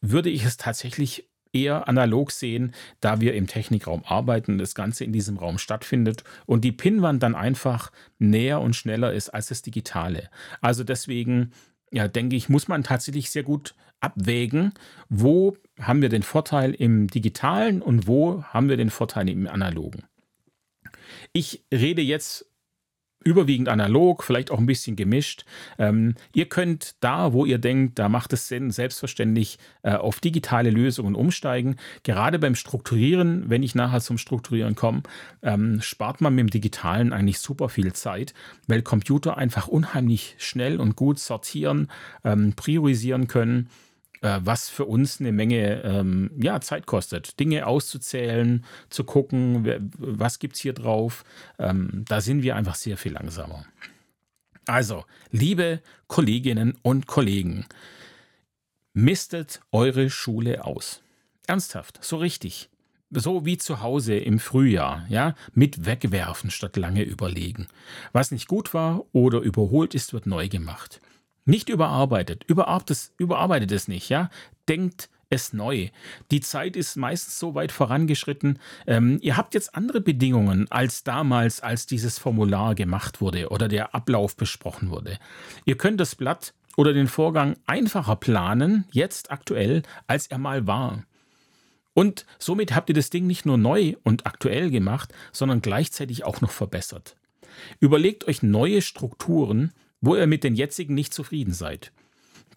[0.00, 5.12] würde ich es tatsächlich eher analog sehen, da wir im Technikraum arbeiten das Ganze in
[5.12, 10.30] diesem Raum stattfindet und die Pinnwand dann einfach näher und schneller ist als das Digitale.
[10.60, 11.52] Also deswegen,
[11.90, 14.72] ja, denke ich, muss man tatsächlich sehr gut abwägen,
[15.08, 20.04] wo haben wir den Vorteil im Digitalen und wo haben wir den Vorteil im Analogen.
[21.32, 22.51] Ich rede jetzt
[23.24, 25.44] überwiegend analog, vielleicht auch ein bisschen gemischt.
[25.78, 30.70] Ähm, ihr könnt da, wo ihr denkt, da macht es Sinn, selbstverständlich äh, auf digitale
[30.70, 31.76] Lösungen umsteigen.
[32.02, 35.02] Gerade beim Strukturieren, wenn ich nachher zum Strukturieren komme,
[35.42, 38.34] ähm, spart man mit dem Digitalen eigentlich super viel Zeit,
[38.66, 41.88] weil Computer einfach unheimlich schnell und gut sortieren,
[42.24, 43.68] ähm, priorisieren können
[44.22, 47.38] äh, was für uns eine Menge ähm, ja, Zeit kostet.
[47.38, 51.24] Dinge auszuzählen, zu gucken, was gibt es hier drauf.
[51.58, 53.66] Ähm, da sind wir einfach sehr viel langsamer.
[54.66, 57.66] Also, liebe Kolleginnen und Kollegen,
[58.94, 61.02] mistet eure Schule aus.
[61.46, 62.70] Ernsthaft, so richtig.
[63.10, 67.66] So wie zu Hause im Frühjahr, ja, mit wegwerfen statt lange überlegen.
[68.12, 71.00] Was nicht gut war oder überholt ist, wird neu gemacht.
[71.44, 72.44] Nicht überarbeitet.
[72.44, 74.30] Überarbeitet es, überarbeitet es nicht, ja.
[74.68, 75.88] Denkt es neu.
[76.30, 78.58] Die Zeit ist meistens so weit vorangeschritten.
[78.86, 83.94] Ähm, ihr habt jetzt andere Bedingungen als damals, als dieses Formular gemacht wurde oder der
[83.94, 85.18] Ablauf besprochen wurde.
[85.64, 91.04] Ihr könnt das Blatt oder den Vorgang einfacher planen, jetzt aktuell, als er mal war.
[91.94, 96.40] Und somit habt ihr das Ding nicht nur neu und aktuell gemacht, sondern gleichzeitig auch
[96.40, 97.16] noch verbessert.
[97.80, 101.92] Überlegt euch neue Strukturen, wo ihr mit den jetzigen nicht zufrieden seid.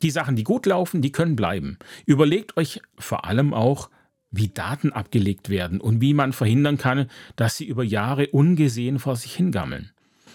[0.02, 1.78] Die Sachen, die gut laufen, die können bleiben.
[2.06, 3.90] Überlegt euch vor allem auch,
[4.32, 9.16] wie Daten abgelegt werden und wie man verhindern kann, dass sie über Jahre ungesehen vor
[9.16, 9.92] sich hingammeln.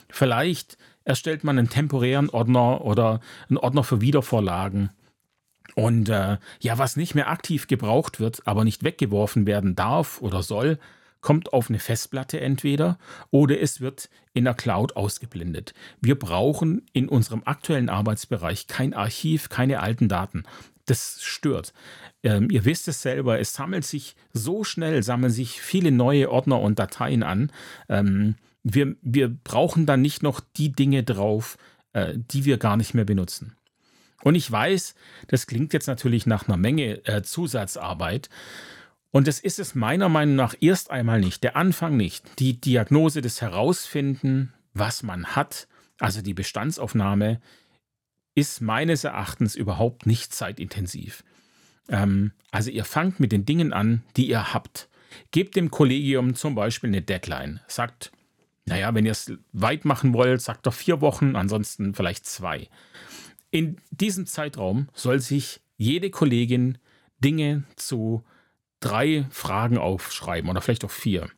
[0.09, 4.91] Vielleicht erstellt man einen temporären Ordner oder einen Ordner für Wiedervorlagen.
[5.75, 10.43] Und äh, ja, was nicht mehr aktiv gebraucht wird, aber nicht weggeworfen werden darf oder
[10.43, 10.79] soll,
[11.21, 12.99] kommt auf eine Festplatte entweder
[13.31, 15.75] oder es wird in der Cloud ausgeblendet.
[16.01, 20.45] Wir brauchen in unserem aktuellen Arbeitsbereich kein Archiv, keine alten Daten.
[20.87, 21.73] Das stört.
[22.23, 26.61] Ähm, ihr wisst es selber, es sammelt sich so schnell, sammeln sich viele neue Ordner
[26.61, 27.53] und Dateien an.
[27.89, 31.59] Ähm, wir, wir brauchen dann nicht noch die Dinge drauf,
[31.93, 33.57] äh, die wir gar nicht mehr benutzen.
[34.23, 34.95] Und ich weiß,
[35.29, 38.29] das klingt jetzt natürlich nach einer Menge äh, Zusatzarbeit.
[39.13, 42.25] Und das ist es meiner Meinung nach erst einmal nicht, der Anfang nicht.
[42.39, 45.67] Die Diagnose, das Herausfinden, was man hat,
[45.99, 47.41] also die Bestandsaufnahme,
[48.35, 51.25] ist meines Erachtens überhaupt nicht zeitintensiv.
[51.89, 54.89] Ähm, also ihr fangt mit den Dingen an, die ihr habt.
[55.33, 57.61] Gebt dem Kollegium zum Beispiel eine Deadline.
[57.67, 58.13] Sagt,
[58.67, 62.69] naja, wenn ihr es weit machen wollt, sagt doch vier Wochen, ansonsten vielleicht zwei.
[63.51, 66.79] In diesem Zeitraum soll sich jede Kollegin
[67.19, 68.25] Dinge zu
[68.81, 71.29] drei Fragen aufschreiben oder vielleicht auch vier.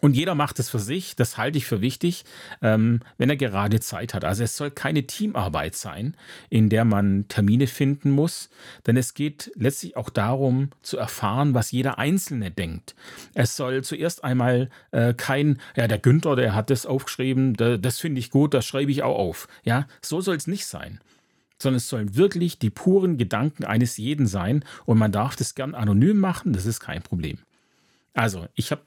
[0.00, 2.24] Und jeder macht es für sich, das halte ich für wichtig,
[2.62, 4.24] ähm, wenn er gerade Zeit hat.
[4.24, 6.16] Also es soll keine Teamarbeit sein,
[6.50, 8.50] in der man Termine finden muss,
[8.86, 12.94] denn es geht letztlich auch darum zu erfahren, was jeder Einzelne denkt.
[13.34, 17.98] Es soll zuerst einmal äh, kein, ja, der Günther, der hat das aufgeschrieben, da, das
[17.98, 19.48] finde ich gut, das schreibe ich auch auf.
[19.62, 21.00] Ja, so soll es nicht sein
[21.64, 25.74] sondern es sollen wirklich die puren Gedanken eines jeden sein und man darf das gern
[25.74, 27.38] anonym machen, das ist kein Problem.
[28.12, 28.82] Also, ich habe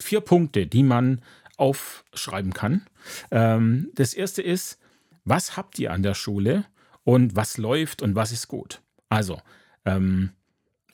[0.00, 1.22] vier Punkte, die man
[1.56, 2.82] aufschreiben kann.
[3.30, 4.78] Ähm, das erste ist,
[5.24, 6.64] was habt ihr an der Schule
[7.04, 8.80] und was läuft und was ist gut?
[9.08, 9.40] Also,
[9.84, 10.30] ähm,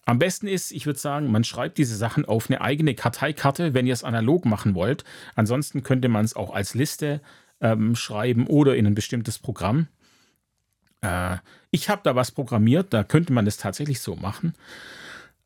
[0.04, 3.86] am besten ist, ich würde sagen, man schreibt diese Sachen auf eine eigene Karteikarte, wenn
[3.86, 5.04] ihr es analog machen wollt.
[5.34, 7.20] Ansonsten könnte man es auch als Liste
[7.60, 9.88] ähm, schreiben oder in ein bestimmtes Programm.
[11.00, 11.38] Äh,
[11.70, 14.54] ich habe da was programmiert, da könnte man es tatsächlich so machen.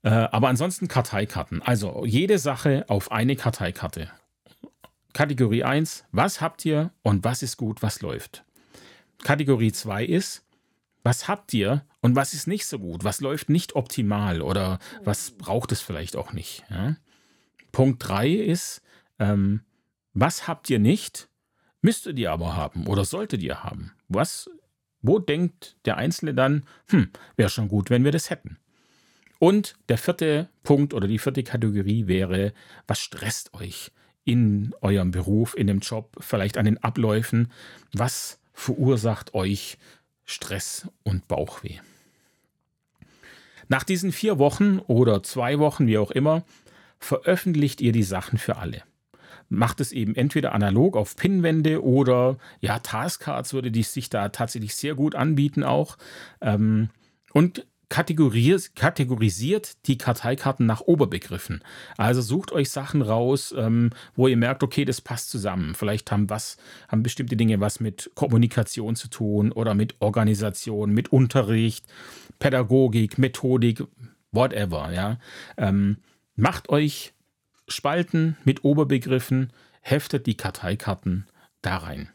[0.02, 1.62] Äh, aber ansonsten Karteikarten.
[1.62, 4.10] Also jede Sache auf eine Karteikarte.
[5.12, 8.44] Kategorie 1, was habt ihr und was ist gut, was läuft.
[9.22, 10.44] Kategorie 2 ist,
[11.02, 15.32] was habt ihr und was ist nicht so gut, was läuft nicht optimal oder was
[15.32, 16.64] braucht es vielleicht auch nicht.
[16.70, 16.96] Ja?
[17.72, 18.82] Punkt 3 ist,
[19.18, 19.62] ähm,
[20.14, 21.28] was habt ihr nicht,
[21.80, 23.92] müsstet ihr aber haben oder solltet ihr haben.
[24.08, 24.48] Was,
[25.02, 28.56] wo denkt der Einzelne dann, hm, wäre schon gut, wenn wir das hätten.
[29.38, 32.52] Und der vierte Punkt oder die vierte Kategorie wäre,
[32.86, 33.90] was stresst euch
[34.24, 37.50] in eurem Beruf, in dem Job, vielleicht an den Abläufen?
[37.92, 39.78] Was verursacht euch
[40.24, 41.80] Stress und Bauchweh?
[43.68, 46.44] Nach diesen vier Wochen oder zwei Wochen, wie auch immer,
[47.00, 48.82] veröffentlicht ihr die Sachen für alle.
[49.52, 54.74] Macht es eben entweder analog auf Pinwände oder ja, Taskcards würde die sich da tatsächlich
[54.74, 55.98] sehr gut anbieten auch.
[56.40, 56.90] Ähm,
[57.32, 61.62] und kategorisiert die Karteikarten nach Oberbegriffen.
[61.98, 65.74] Also sucht euch Sachen raus, ähm, wo ihr merkt, okay, das passt zusammen.
[65.74, 66.56] Vielleicht haben was,
[66.88, 71.84] haben bestimmte Dinge was mit Kommunikation zu tun oder mit Organisation, mit Unterricht,
[72.38, 73.84] Pädagogik, Methodik,
[74.30, 74.90] whatever.
[74.92, 75.18] Ja,
[75.58, 75.98] ähm,
[76.34, 77.12] macht euch
[77.72, 81.26] Spalten mit Oberbegriffen, heftet die Karteikarten
[81.60, 82.08] da rein.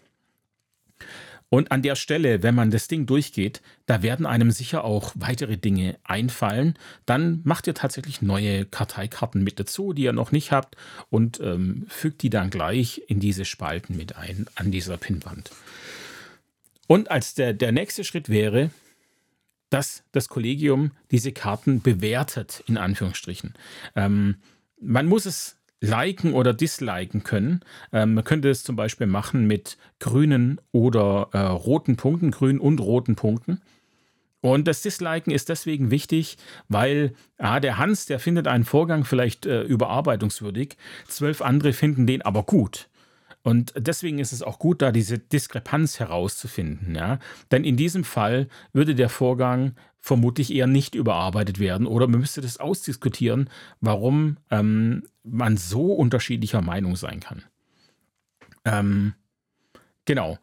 [1.50, 5.58] Und an der Stelle, wenn man das Ding durchgeht, da werden einem sicher auch weitere
[5.58, 6.78] Dinge einfallen.
[7.06, 10.76] Dann macht ihr tatsächlich neue Karteikarten mit dazu, die ihr noch nicht habt,
[11.10, 15.52] und ähm, fügt die dann gleich in diese Spalten mit ein an dieser Pinnwand.
[16.88, 18.72] Und als der, der nächste Schritt wäre,
[19.70, 23.54] dass das Kollegium diese Karten bewertet, in Anführungsstrichen.
[23.96, 24.36] Ähm,
[24.80, 27.62] man muss es liken oder disliken können.
[27.94, 32.80] Ähm, man könnte es zum Beispiel machen mit grünen oder äh, roten Punkten, grünen und
[32.80, 33.62] roten Punkten.
[34.42, 36.38] Und das Disliken ist deswegen wichtig,
[36.68, 42.22] weil ah, der Hans, der findet einen Vorgang vielleicht äh, überarbeitungswürdig, zwölf andere finden den
[42.22, 42.88] aber gut.
[43.44, 46.96] Und deswegen ist es auch gut, da diese Diskrepanz herauszufinden.
[46.96, 47.20] Ja?
[47.52, 52.42] Denn in diesem Fall würde der Vorgang vermutlich eher nicht überarbeitet werden oder man müsste
[52.42, 53.50] das ausdiskutieren,
[53.82, 57.44] warum ähm, man so unterschiedlicher Meinung sein kann.
[58.66, 59.14] Ähm,
[60.06, 60.38] genau.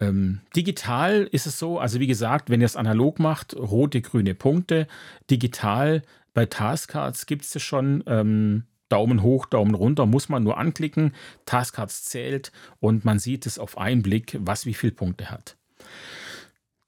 [0.00, 4.34] Ähm, digital ist es so, also wie gesagt, wenn ihr es analog macht, rote, grüne
[4.34, 4.86] Punkte.
[5.30, 6.02] Digital
[6.34, 11.14] bei Taskcards gibt es schon ähm, Daumen hoch, Daumen runter, muss man nur anklicken.
[11.46, 15.56] Taskcards zählt und man sieht es auf einen Blick, was wie viele Punkte hat.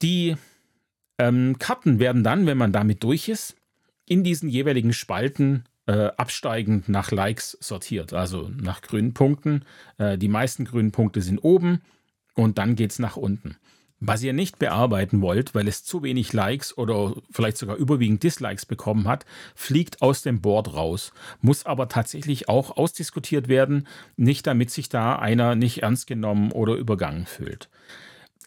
[0.01, 0.35] Die
[1.17, 3.55] ähm, Karten werden dann, wenn man damit durch ist,
[4.05, 9.65] in diesen jeweiligen Spalten äh, absteigend nach Likes sortiert, also nach grünen Punkten.
[9.97, 11.81] Äh, die meisten grünen Punkte sind oben
[12.35, 13.57] und dann geht es nach unten.
[14.03, 18.65] Was ihr nicht bearbeiten wollt, weil es zu wenig Likes oder vielleicht sogar überwiegend Dislikes
[18.65, 24.71] bekommen hat, fliegt aus dem Board raus, muss aber tatsächlich auch ausdiskutiert werden, nicht damit
[24.71, 27.69] sich da einer nicht ernst genommen oder übergangen fühlt.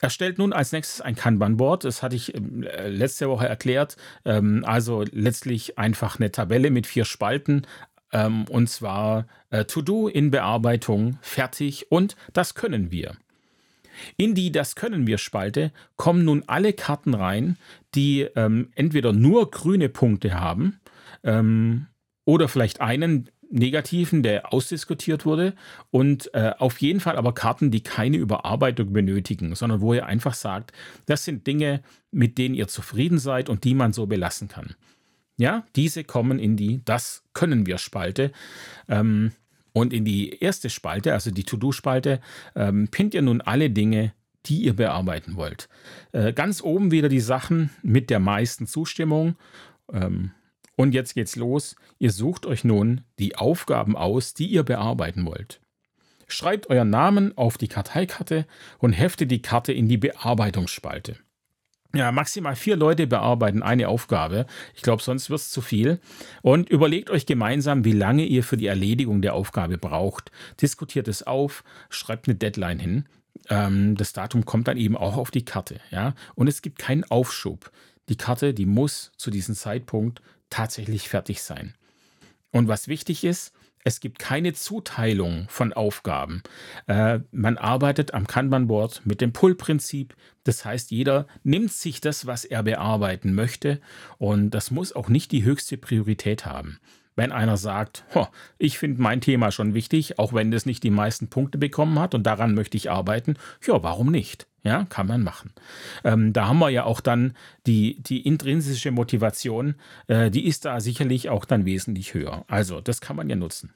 [0.00, 1.84] Erstellt nun als nächstes ein Kanban-Board.
[1.84, 3.96] Das hatte ich ähm, letzte Woche erklärt.
[4.24, 7.66] Ähm, also letztlich einfach eine Tabelle mit vier Spalten.
[8.12, 13.16] Ähm, und zwar äh, To-Do in Bearbeitung, fertig und das können wir.
[14.16, 17.56] In die Das können wir Spalte kommen nun alle Karten rein,
[17.94, 20.80] die entweder nur grüne Punkte haben
[22.24, 25.54] oder vielleicht einen negativen, der ausdiskutiert wurde
[25.90, 30.34] und äh, auf jeden Fall aber Karten, die keine Überarbeitung benötigen, sondern wo ihr einfach
[30.34, 30.72] sagt,
[31.06, 31.80] das sind Dinge,
[32.10, 34.74] mit denen ihr zufrieden seid und die man so belassen kann.
[35.36, 38.32] Ja, diese kommen in die Das können wir Spalte.
[38.88, 39.32] Ähm,
[39.72, 42.20] und in die erste Spalte, also die To-Do-Spalte,
[42.54, 44.12] ähm, pinnt ihr nun alle Dinge,
[44.46, 45.68] die ihr bearbeiten wollt.
[46.12, 49.36] Äh, ganz oben wieder die Sachen mit der meisten Zustimmung.
[49.92, 50.30] Ähm,
[50.76, 51.76] und jetzt geht's los.
[51.98, 55.60] Ihr sucht euch nun die Aufgaben aus, die ihr bearbeiten wollt.
[56.26, 58.46] Schreibt euren Namen auf die Karteikarte
[58.78, 61.16] und heftet die Karte in die Bearbeitungsspalte.
[61.94, 64.46] Ja, maximal vier Leute bearbeiten eine Aufgabe.
[64.74, 66.00] Ich glaube, sonst wird es zu viel.
[66.42, 70.32] Und überlegt euch gemeinsam, wie lange ihr für die Erledigung der Aufgabe braucht.
[70.60, 73.04] Diskutiert es auf, schreibt eine Deadline hin.
[73.48, 75.80] Ähm, das Datum kommt dann eben auch auf die Karte.
[75.92, 76.14] Ja?
[76.34, 77.70] Und es gibt keinen Aufschub.
[78.08, 80.20] Die Karte, die muss zu diesem Zeitpunkt
[80.54, 81.74] tatsächlich fertig sein.
[82.52, 83.52] Und was wichtig ist,
[83.82, 86.42] es gibt keine Zuteilung von Aufgaben.
[86.86, 90.14] Äh, man arbeitet am Kanban-Board mit dem Pull-Prinzip.
[90.44, 93.80] Das heißt, jeder nimmt sich das, was er bearbeiten möchte.
[94.16, 96.78] Und das muss auch nicht die höchste Priorität haben.
[97.16, 98.04] Wenn einer sagt,
[98.58, 102.14] ich finde mein Thema schon wichtig, auch wenn es nicht die meisten Punkte bekommen hat
[102.14, 103.34] und daran möchte ich arbeiten,
[103.66, 104.46] ja, warum nicht?
[104.64, 105.52] Ja, kann man machen.
[106.04, 107.36] Ähm, da haben wir ja auch dann
[107.66, 109.74] die, die intrinsische Motivation,
[110.08, 112.44] äh, die ist da sicherlich auch dann wesentlich höher.
[112.48, 113.74] Also, das kann man ja nutzen.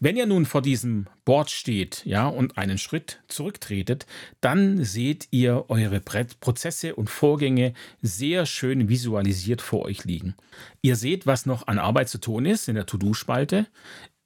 [0.00, 4.06] Wenn ihr nun vor diesem Board steht, ja, und einen Schritt zurücktretet,
[4.40, 10.34] dann seht ihr eure Prozesse und Vorgänge sehr schön visualisiert vor euch liegen.
[10.80, 13.66] Ihr seht, was noch an Arbeit zu tun ist in der To-Do-Spalte.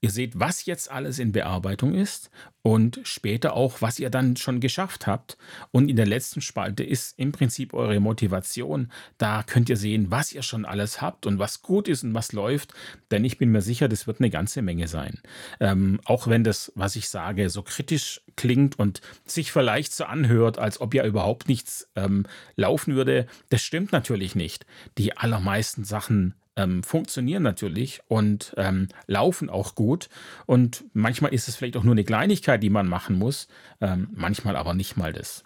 [0.06, 2.30] Ihr seht, was jetzt alles in Bearbeitung ist
[2.62, 5.36] und später auch, was ihr dann schon geschafft habt.
[5.72, 8.92] Und in der letzten Spalte ist im Prinzip eure Motivation.
[9.18, 12.30] Da könnt ihr sehen, was ihr schon alles habt und was gut ist und was
[12.30, 12.72] läuft.
[13.10, 15.18] Denn ich bin mir sicher, das wird eine ganze Menge sein.
[15.58, 20.60] Ähm, auch wenn das, was ich sage, so kritisch klingt und sich vielleicht so anhört,
[20.60, 24.66] als ob ja überhaupt nichts ähm, laufen würde, das stimmt natürlich nicht.
[24.98, 30.08] Die allermeisten Sachen ähm, funktionieren natürlich und ähm, laufen auch gut.
[30.46, 33.48] Und manchmal ist es vielleicht auch nur eine Kleinigkeit, die man machen muss,
[33.80, 35.44] ähm, manchmal aber nicht mal das.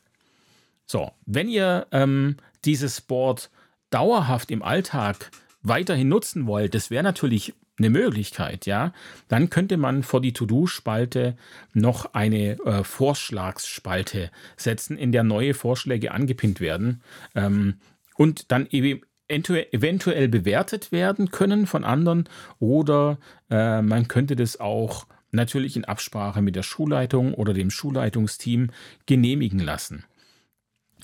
[0.86, 3.50] So, wenn ihr ähm, dieses Board
[3.90, 5.30] dauerhaft im Alltag
[5.62, 8.92] weiterhin nutzen wollt, das wäre natürlich eine Möglichkeit, ja,
[9.28, 11.36] dann könnte man vor die To-Do-Spalte
[11.72, 17.02] noch eine äh, Vorschlagsspalte setzen, in der neue Vorschläge angepinnt werden
[17.34, 17.78] ähm,
[18.16, 19.00] und dann eben
[19.30, 22.28] eventuell bewertet werden können von anderen
[22.58, 23.18] oder
[23.50, 28.70] äh, man könnte das auch natürlich in Absprache mit der Schulleitung oder dem Schulleitungsteam
[29.06, 30.04] genehmigen lassen.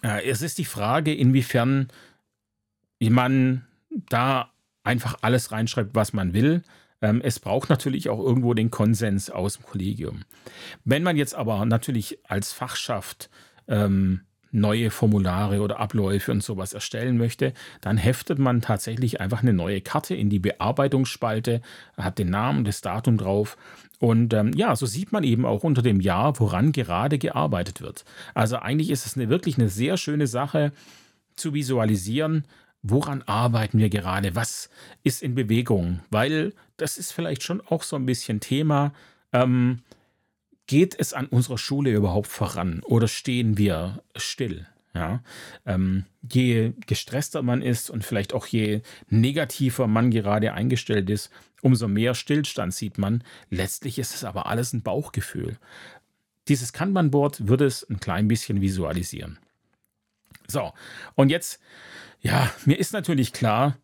[0.02, 1.88] Äh, es ist die Frage, inwiefern
[3.00, 4.50] man da
[4.82, 6.62] einfach alles reinschreibt, was man will.
[7.02, 10.22] Ähm, es braucht natürlich auch irgendwo den Konsens aus dem Kollegium.
[10.84, 13.30] Wenn man jetzt aber natürlich als Fachschaft
[13.68, 14.22] ähm,
[14.52, 19.80] neue Formulare oder Abläufe und sowas erstellen möchte, dann heftet man tatsächlich einfach eine neue
[19.80, 21.60] Karte in die Bearbeitungsspalte,
[21.96, 23.56] hat den Namen, das Datum drauf
[23.98, 28.04] und ähm, ja, so sieht man eben auch unter dem Jahr, woran gerade gearbeitet wird.
[28.34, 30.72] Also eigentlich ist es eine, wirklich eine sehr schöne Sache
[31.34, 32.44] zu visualisieren,
[32.82, 34.70] woran arbeiten wir gerade, was
[35.02, 38.92] ist in Bewegung, weil das ist vielleicht schon auch so ein bisschen Thema.
[39.32, 39.80] Ähm,
[40.66, 44.66] geht es an unserer Schule überhaupt voran oder stehen wir still?
[44.94, 45.22] Ja,
[45.66, 51.86] ähm, je gestresster man ist und vielleicht auch je negativer man gerade eingestellt ist, umso
[51.86, 53.22] mehr Stillstand sieht man.
[53.50, 55.58] Letztlich ist es aber alles ein Bauchgefühl.
[56.48, 59.38] Dieses Kanban-Board würde es ein klein bisschen visualisieren.
[60.46, 60.72] So,
[61.14, 61.60] und jetzt,
[62.22, 63.76] ja, mir ist natürlich klar,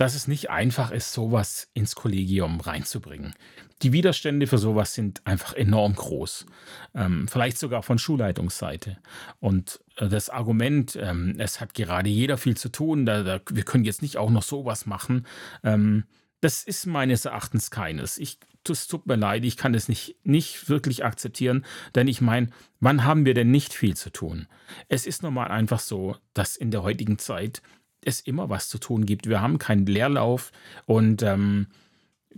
[0.00, 3.34] dass es nicht einfach ist, sowas ins Kollegium reinzubringen.
[3.82, 6.46] Die Widerstände für sowas sind einfach enorm groß,
[6.94, 8.96] ähm, vielleicht sogar von Schulleitungsseite.
[9.40, 13.62] Und äh, das Argument, ähm, es hat gerade jeder viel zu tun, da, da, wir
[13.62, 15.26] können jetzt nicht auch noch sowas machen,
[15.64, 16.04] ähm,
[16.40, 18.16] das ist meines Erachtens keines.
[18.16, 22.48] Ich, es tut mir leid, ich kann das nicht, nicht wirklich akzeptieren, denn ich meine,
[22.80, 24.46] wann haben wir denn nicht viel zu tun?
[24.88, 27.60] Es ist nun mal einfach so, dass in der heutigen Zeit
[28.04, 29.28] es immer was zu tun gibt.
[29.28, 30.52] Wir haben keinen Leerlauf
[30.86, 31.66] und ähm,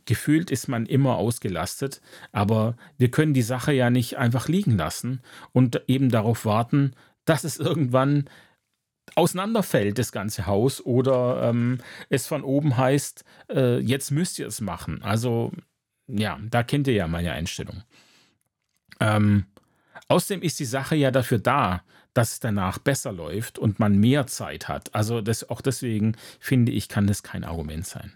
[0.04, 2.00] gefühlt ist man immer ausgelastet,
[2.32, 5.20] aber wir können die Sache ja nicht einfach liegen lassen
[5.52, 6.92] und eben darauf warten,
[7.24, 8.24] dass es irgendwann
[9.14, 14.60] auseinanderfällt, das ganze Haus, oder ähm, es von oben heißt, äh, jetzt müsst ihr es
[14.60, 15.02] machen.
[15.02, 15.52] Also
[16.06, 17.82] ja, da kennt ihr ja meine Einstellung.
[19.00, 19.46] Ähm,
[20.08, 21.82] außerdem ist die Sache ja dafür da,
[22.14, 24.94] dass es danach besser läuft und man mehr Zeit hat.
[24.94, 28.12] Also das, auch deswegen finde ich, kann das kein Argument sein.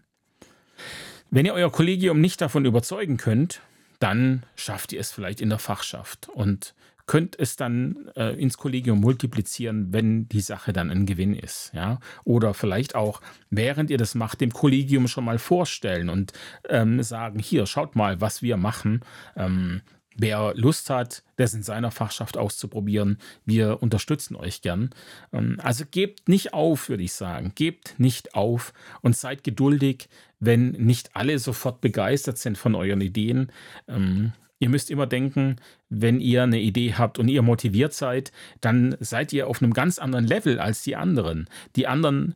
[1.30, 3.60] Wenn ihr euer Kollegium nicht davon überzeugen könnt,
[3.98, 6.74] dann schafft ihr es vielleicht in der Fachschaft und
[7.06, 11.70] könnt es dann äh, ins Kollegium multiplizieren, wenn die Sache dann ein Gewinn ist.
[11.72, 12.00] Ja?
[12.24, 16.32] Oder vielleicht auch, während ihr das macht, dem Kollegium schon mal vorstellen und
[16.68, 19.00] ähm, sagen, hier, schaut mal, was wir machen.
[19.36, 19.82] Ähm,
[20.18, 24.90] Wer Lust hat, das in seiner Fachschaft auszuprobieren, wir unterstützen euch gern.
[25.32, 27.52] Ähm, also gebt nicht auf, würde ich sagen.
[27.54, 30.08] Gebt nicht auf und seid geduldig,
[30.40, 33.52] wenn nicht alle sofort begeistert sind von euren Ideen.
[33.88, 35.56] Ähm, ihr müsst immer denken,
[35.88, 39.98] wenn ihr eine Idee habt und ihr motiviert seid, dann seid ihr auf einem ganz
[39.98, 41.48] anderen Level als die anderen.
[41.76, 42.34] Die anderen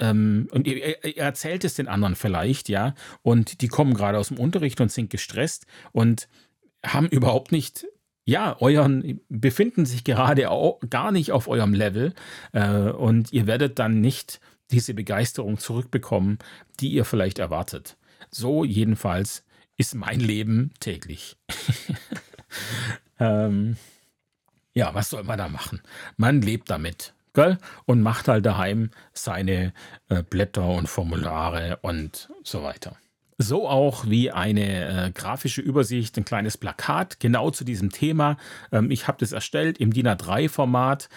[0.00, 4.28] ähm, und ihr, ihr, erzählt es den anderen vielleicht, ja, und die kommen gerade aus
[4.28, 6.28] dem Unterricht und sind gestresst und
[6.84, 7.86] haben überhaupt nicht,
[8.24, 12.14] ja, euren, befinden sich gerade auch gar nicht auf eurem Level
[12.52, 16.38] äh, und ihr werdet dann nicht diese Begeisterung zurückbekommen,
[16.78, 17.96] die ihr vielleicht erwartet.
[18.30, 19.44] So jedenfalls
[19.76, 21.36] ist mein Leben täglich.
[23.18, 23.76] ähm,
[24.74, 25.80] ja, was soll man da machen?
[26.16, 27.14] Man lebt damit.
[27.32, 27.58] Gell?
[27.86, 29.72] Und macht halt daheim seine
[30.08, 32.96] äh, Blätter und Formulare und so weiter.
[33.42, 38.36] So auch wie eine äh, grafische Übersicht, ein kleines Plakat genau zu diesem Thema.
[38.70, 41.08] Ähm, ich habe das erstellt im DIN A3-Format.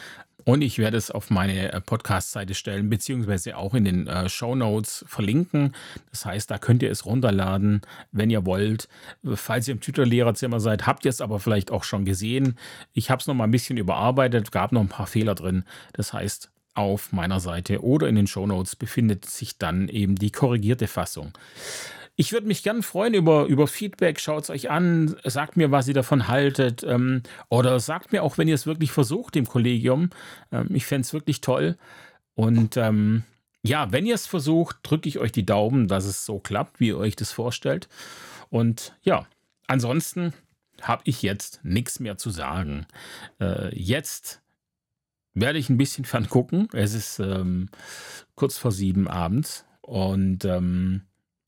[0.45, 4.55] Und ich werde es auf meine äh, Podcast-Seite stellen, beziehungsweise auch in den äh, Show
[4.55, 5.76] Notes verlinken.
[6.11, 7.82] Das heißt, da könnt ihr es runterladen,
[8.13, 8.88] wenn ihr wollt.
[9.36, 12.57] Falls ihr im Twitter-Lehrerzimmer seid, habt ihr es aber vielleicht auch schon gesehen.
[12.93, 15.65] Ich habe es noch mal ein bisschen überarbeitet, gab noch ein paar Fehler drin.
[15.91, 20.32] Das heißt, auf meiner Seite oder in den Show Notes befindet sich dann eben die
[20.32, 21.34] korrigierte Fassung.
[22.16, 24.20] Ich würde mich gern freuen über, über Feedback.
[24.20, 26.84] Schaut es euch an, sagt mir, was ihr davon haltet.
[26.84, 30.11] Ähm, oder sagt mir auch, wenn ihr es wirklich versucht im Kollegium.
[30.51, 31.78] Ähm, ich fände es wirklich toll.
[32.36, 33.24] Und ähm,
[33.64, 36.89] ja, wenn ihr es versucht, drücke ich euch die Daumen, dass es so klappt, wie
[36.89, 37.88] ihr euch das vorstellt.
[38.49, 39.26] Und ja,
[39.68, 40.34] ansonsten
[40.82, 42.86] habe ich jetzt nichts mehr zu sagen.
[43.39, 44.41] Äh, jetzt
[45.34, 46.68] werde ich ein bisschen ferngucken.
[46.74, 47.70] Es ist ähm,
[48.36, 51.03] kurz vor sieben abends und ähm,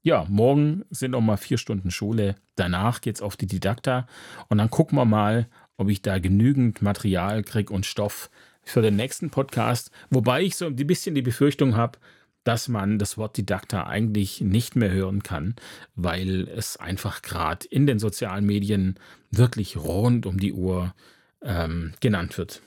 [0.05, 2.35] ja, morgen sind noch mal vier Stunden Schule.
[2.55, 4.07] Danach geht es auf die Didakta
[4.49, 5.47] und dann gucken wir mal,
[5.77, 8.29] ob ich da genügend Material kriege und Stoff
[8.61, 9.89] für den nächsten Podcast.
[10.11, 11.97] Wobei ich so ein bisschen die Befürchtung habe,
[12.43, 15.55] dass man das Wort Didakta eigentlich nicht mehr hören kann,
[15.95, 18.99] weil es einfach gerade in den sozialen Medien
[19.31, 20.93] wirklich rund um die Uhr
[21.41, 22.61] ähm, genannt wird.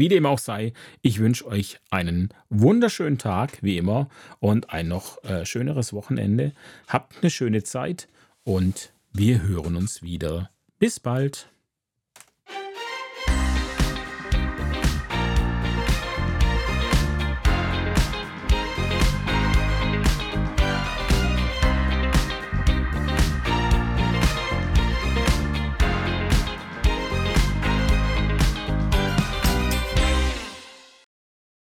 [0.00, 0.72] Wie dem auch sei,
[1.02, 6.54] ich wünsche euch einen wunderschönen Tag, wie immer, und ein noch äh, schöneres Wochenende.
[6.88, 8.08] Habt eine schöne Zeit
[8.42, 10.48] und wir hören uns wieder.
[10.78, 11.50] Bis bald.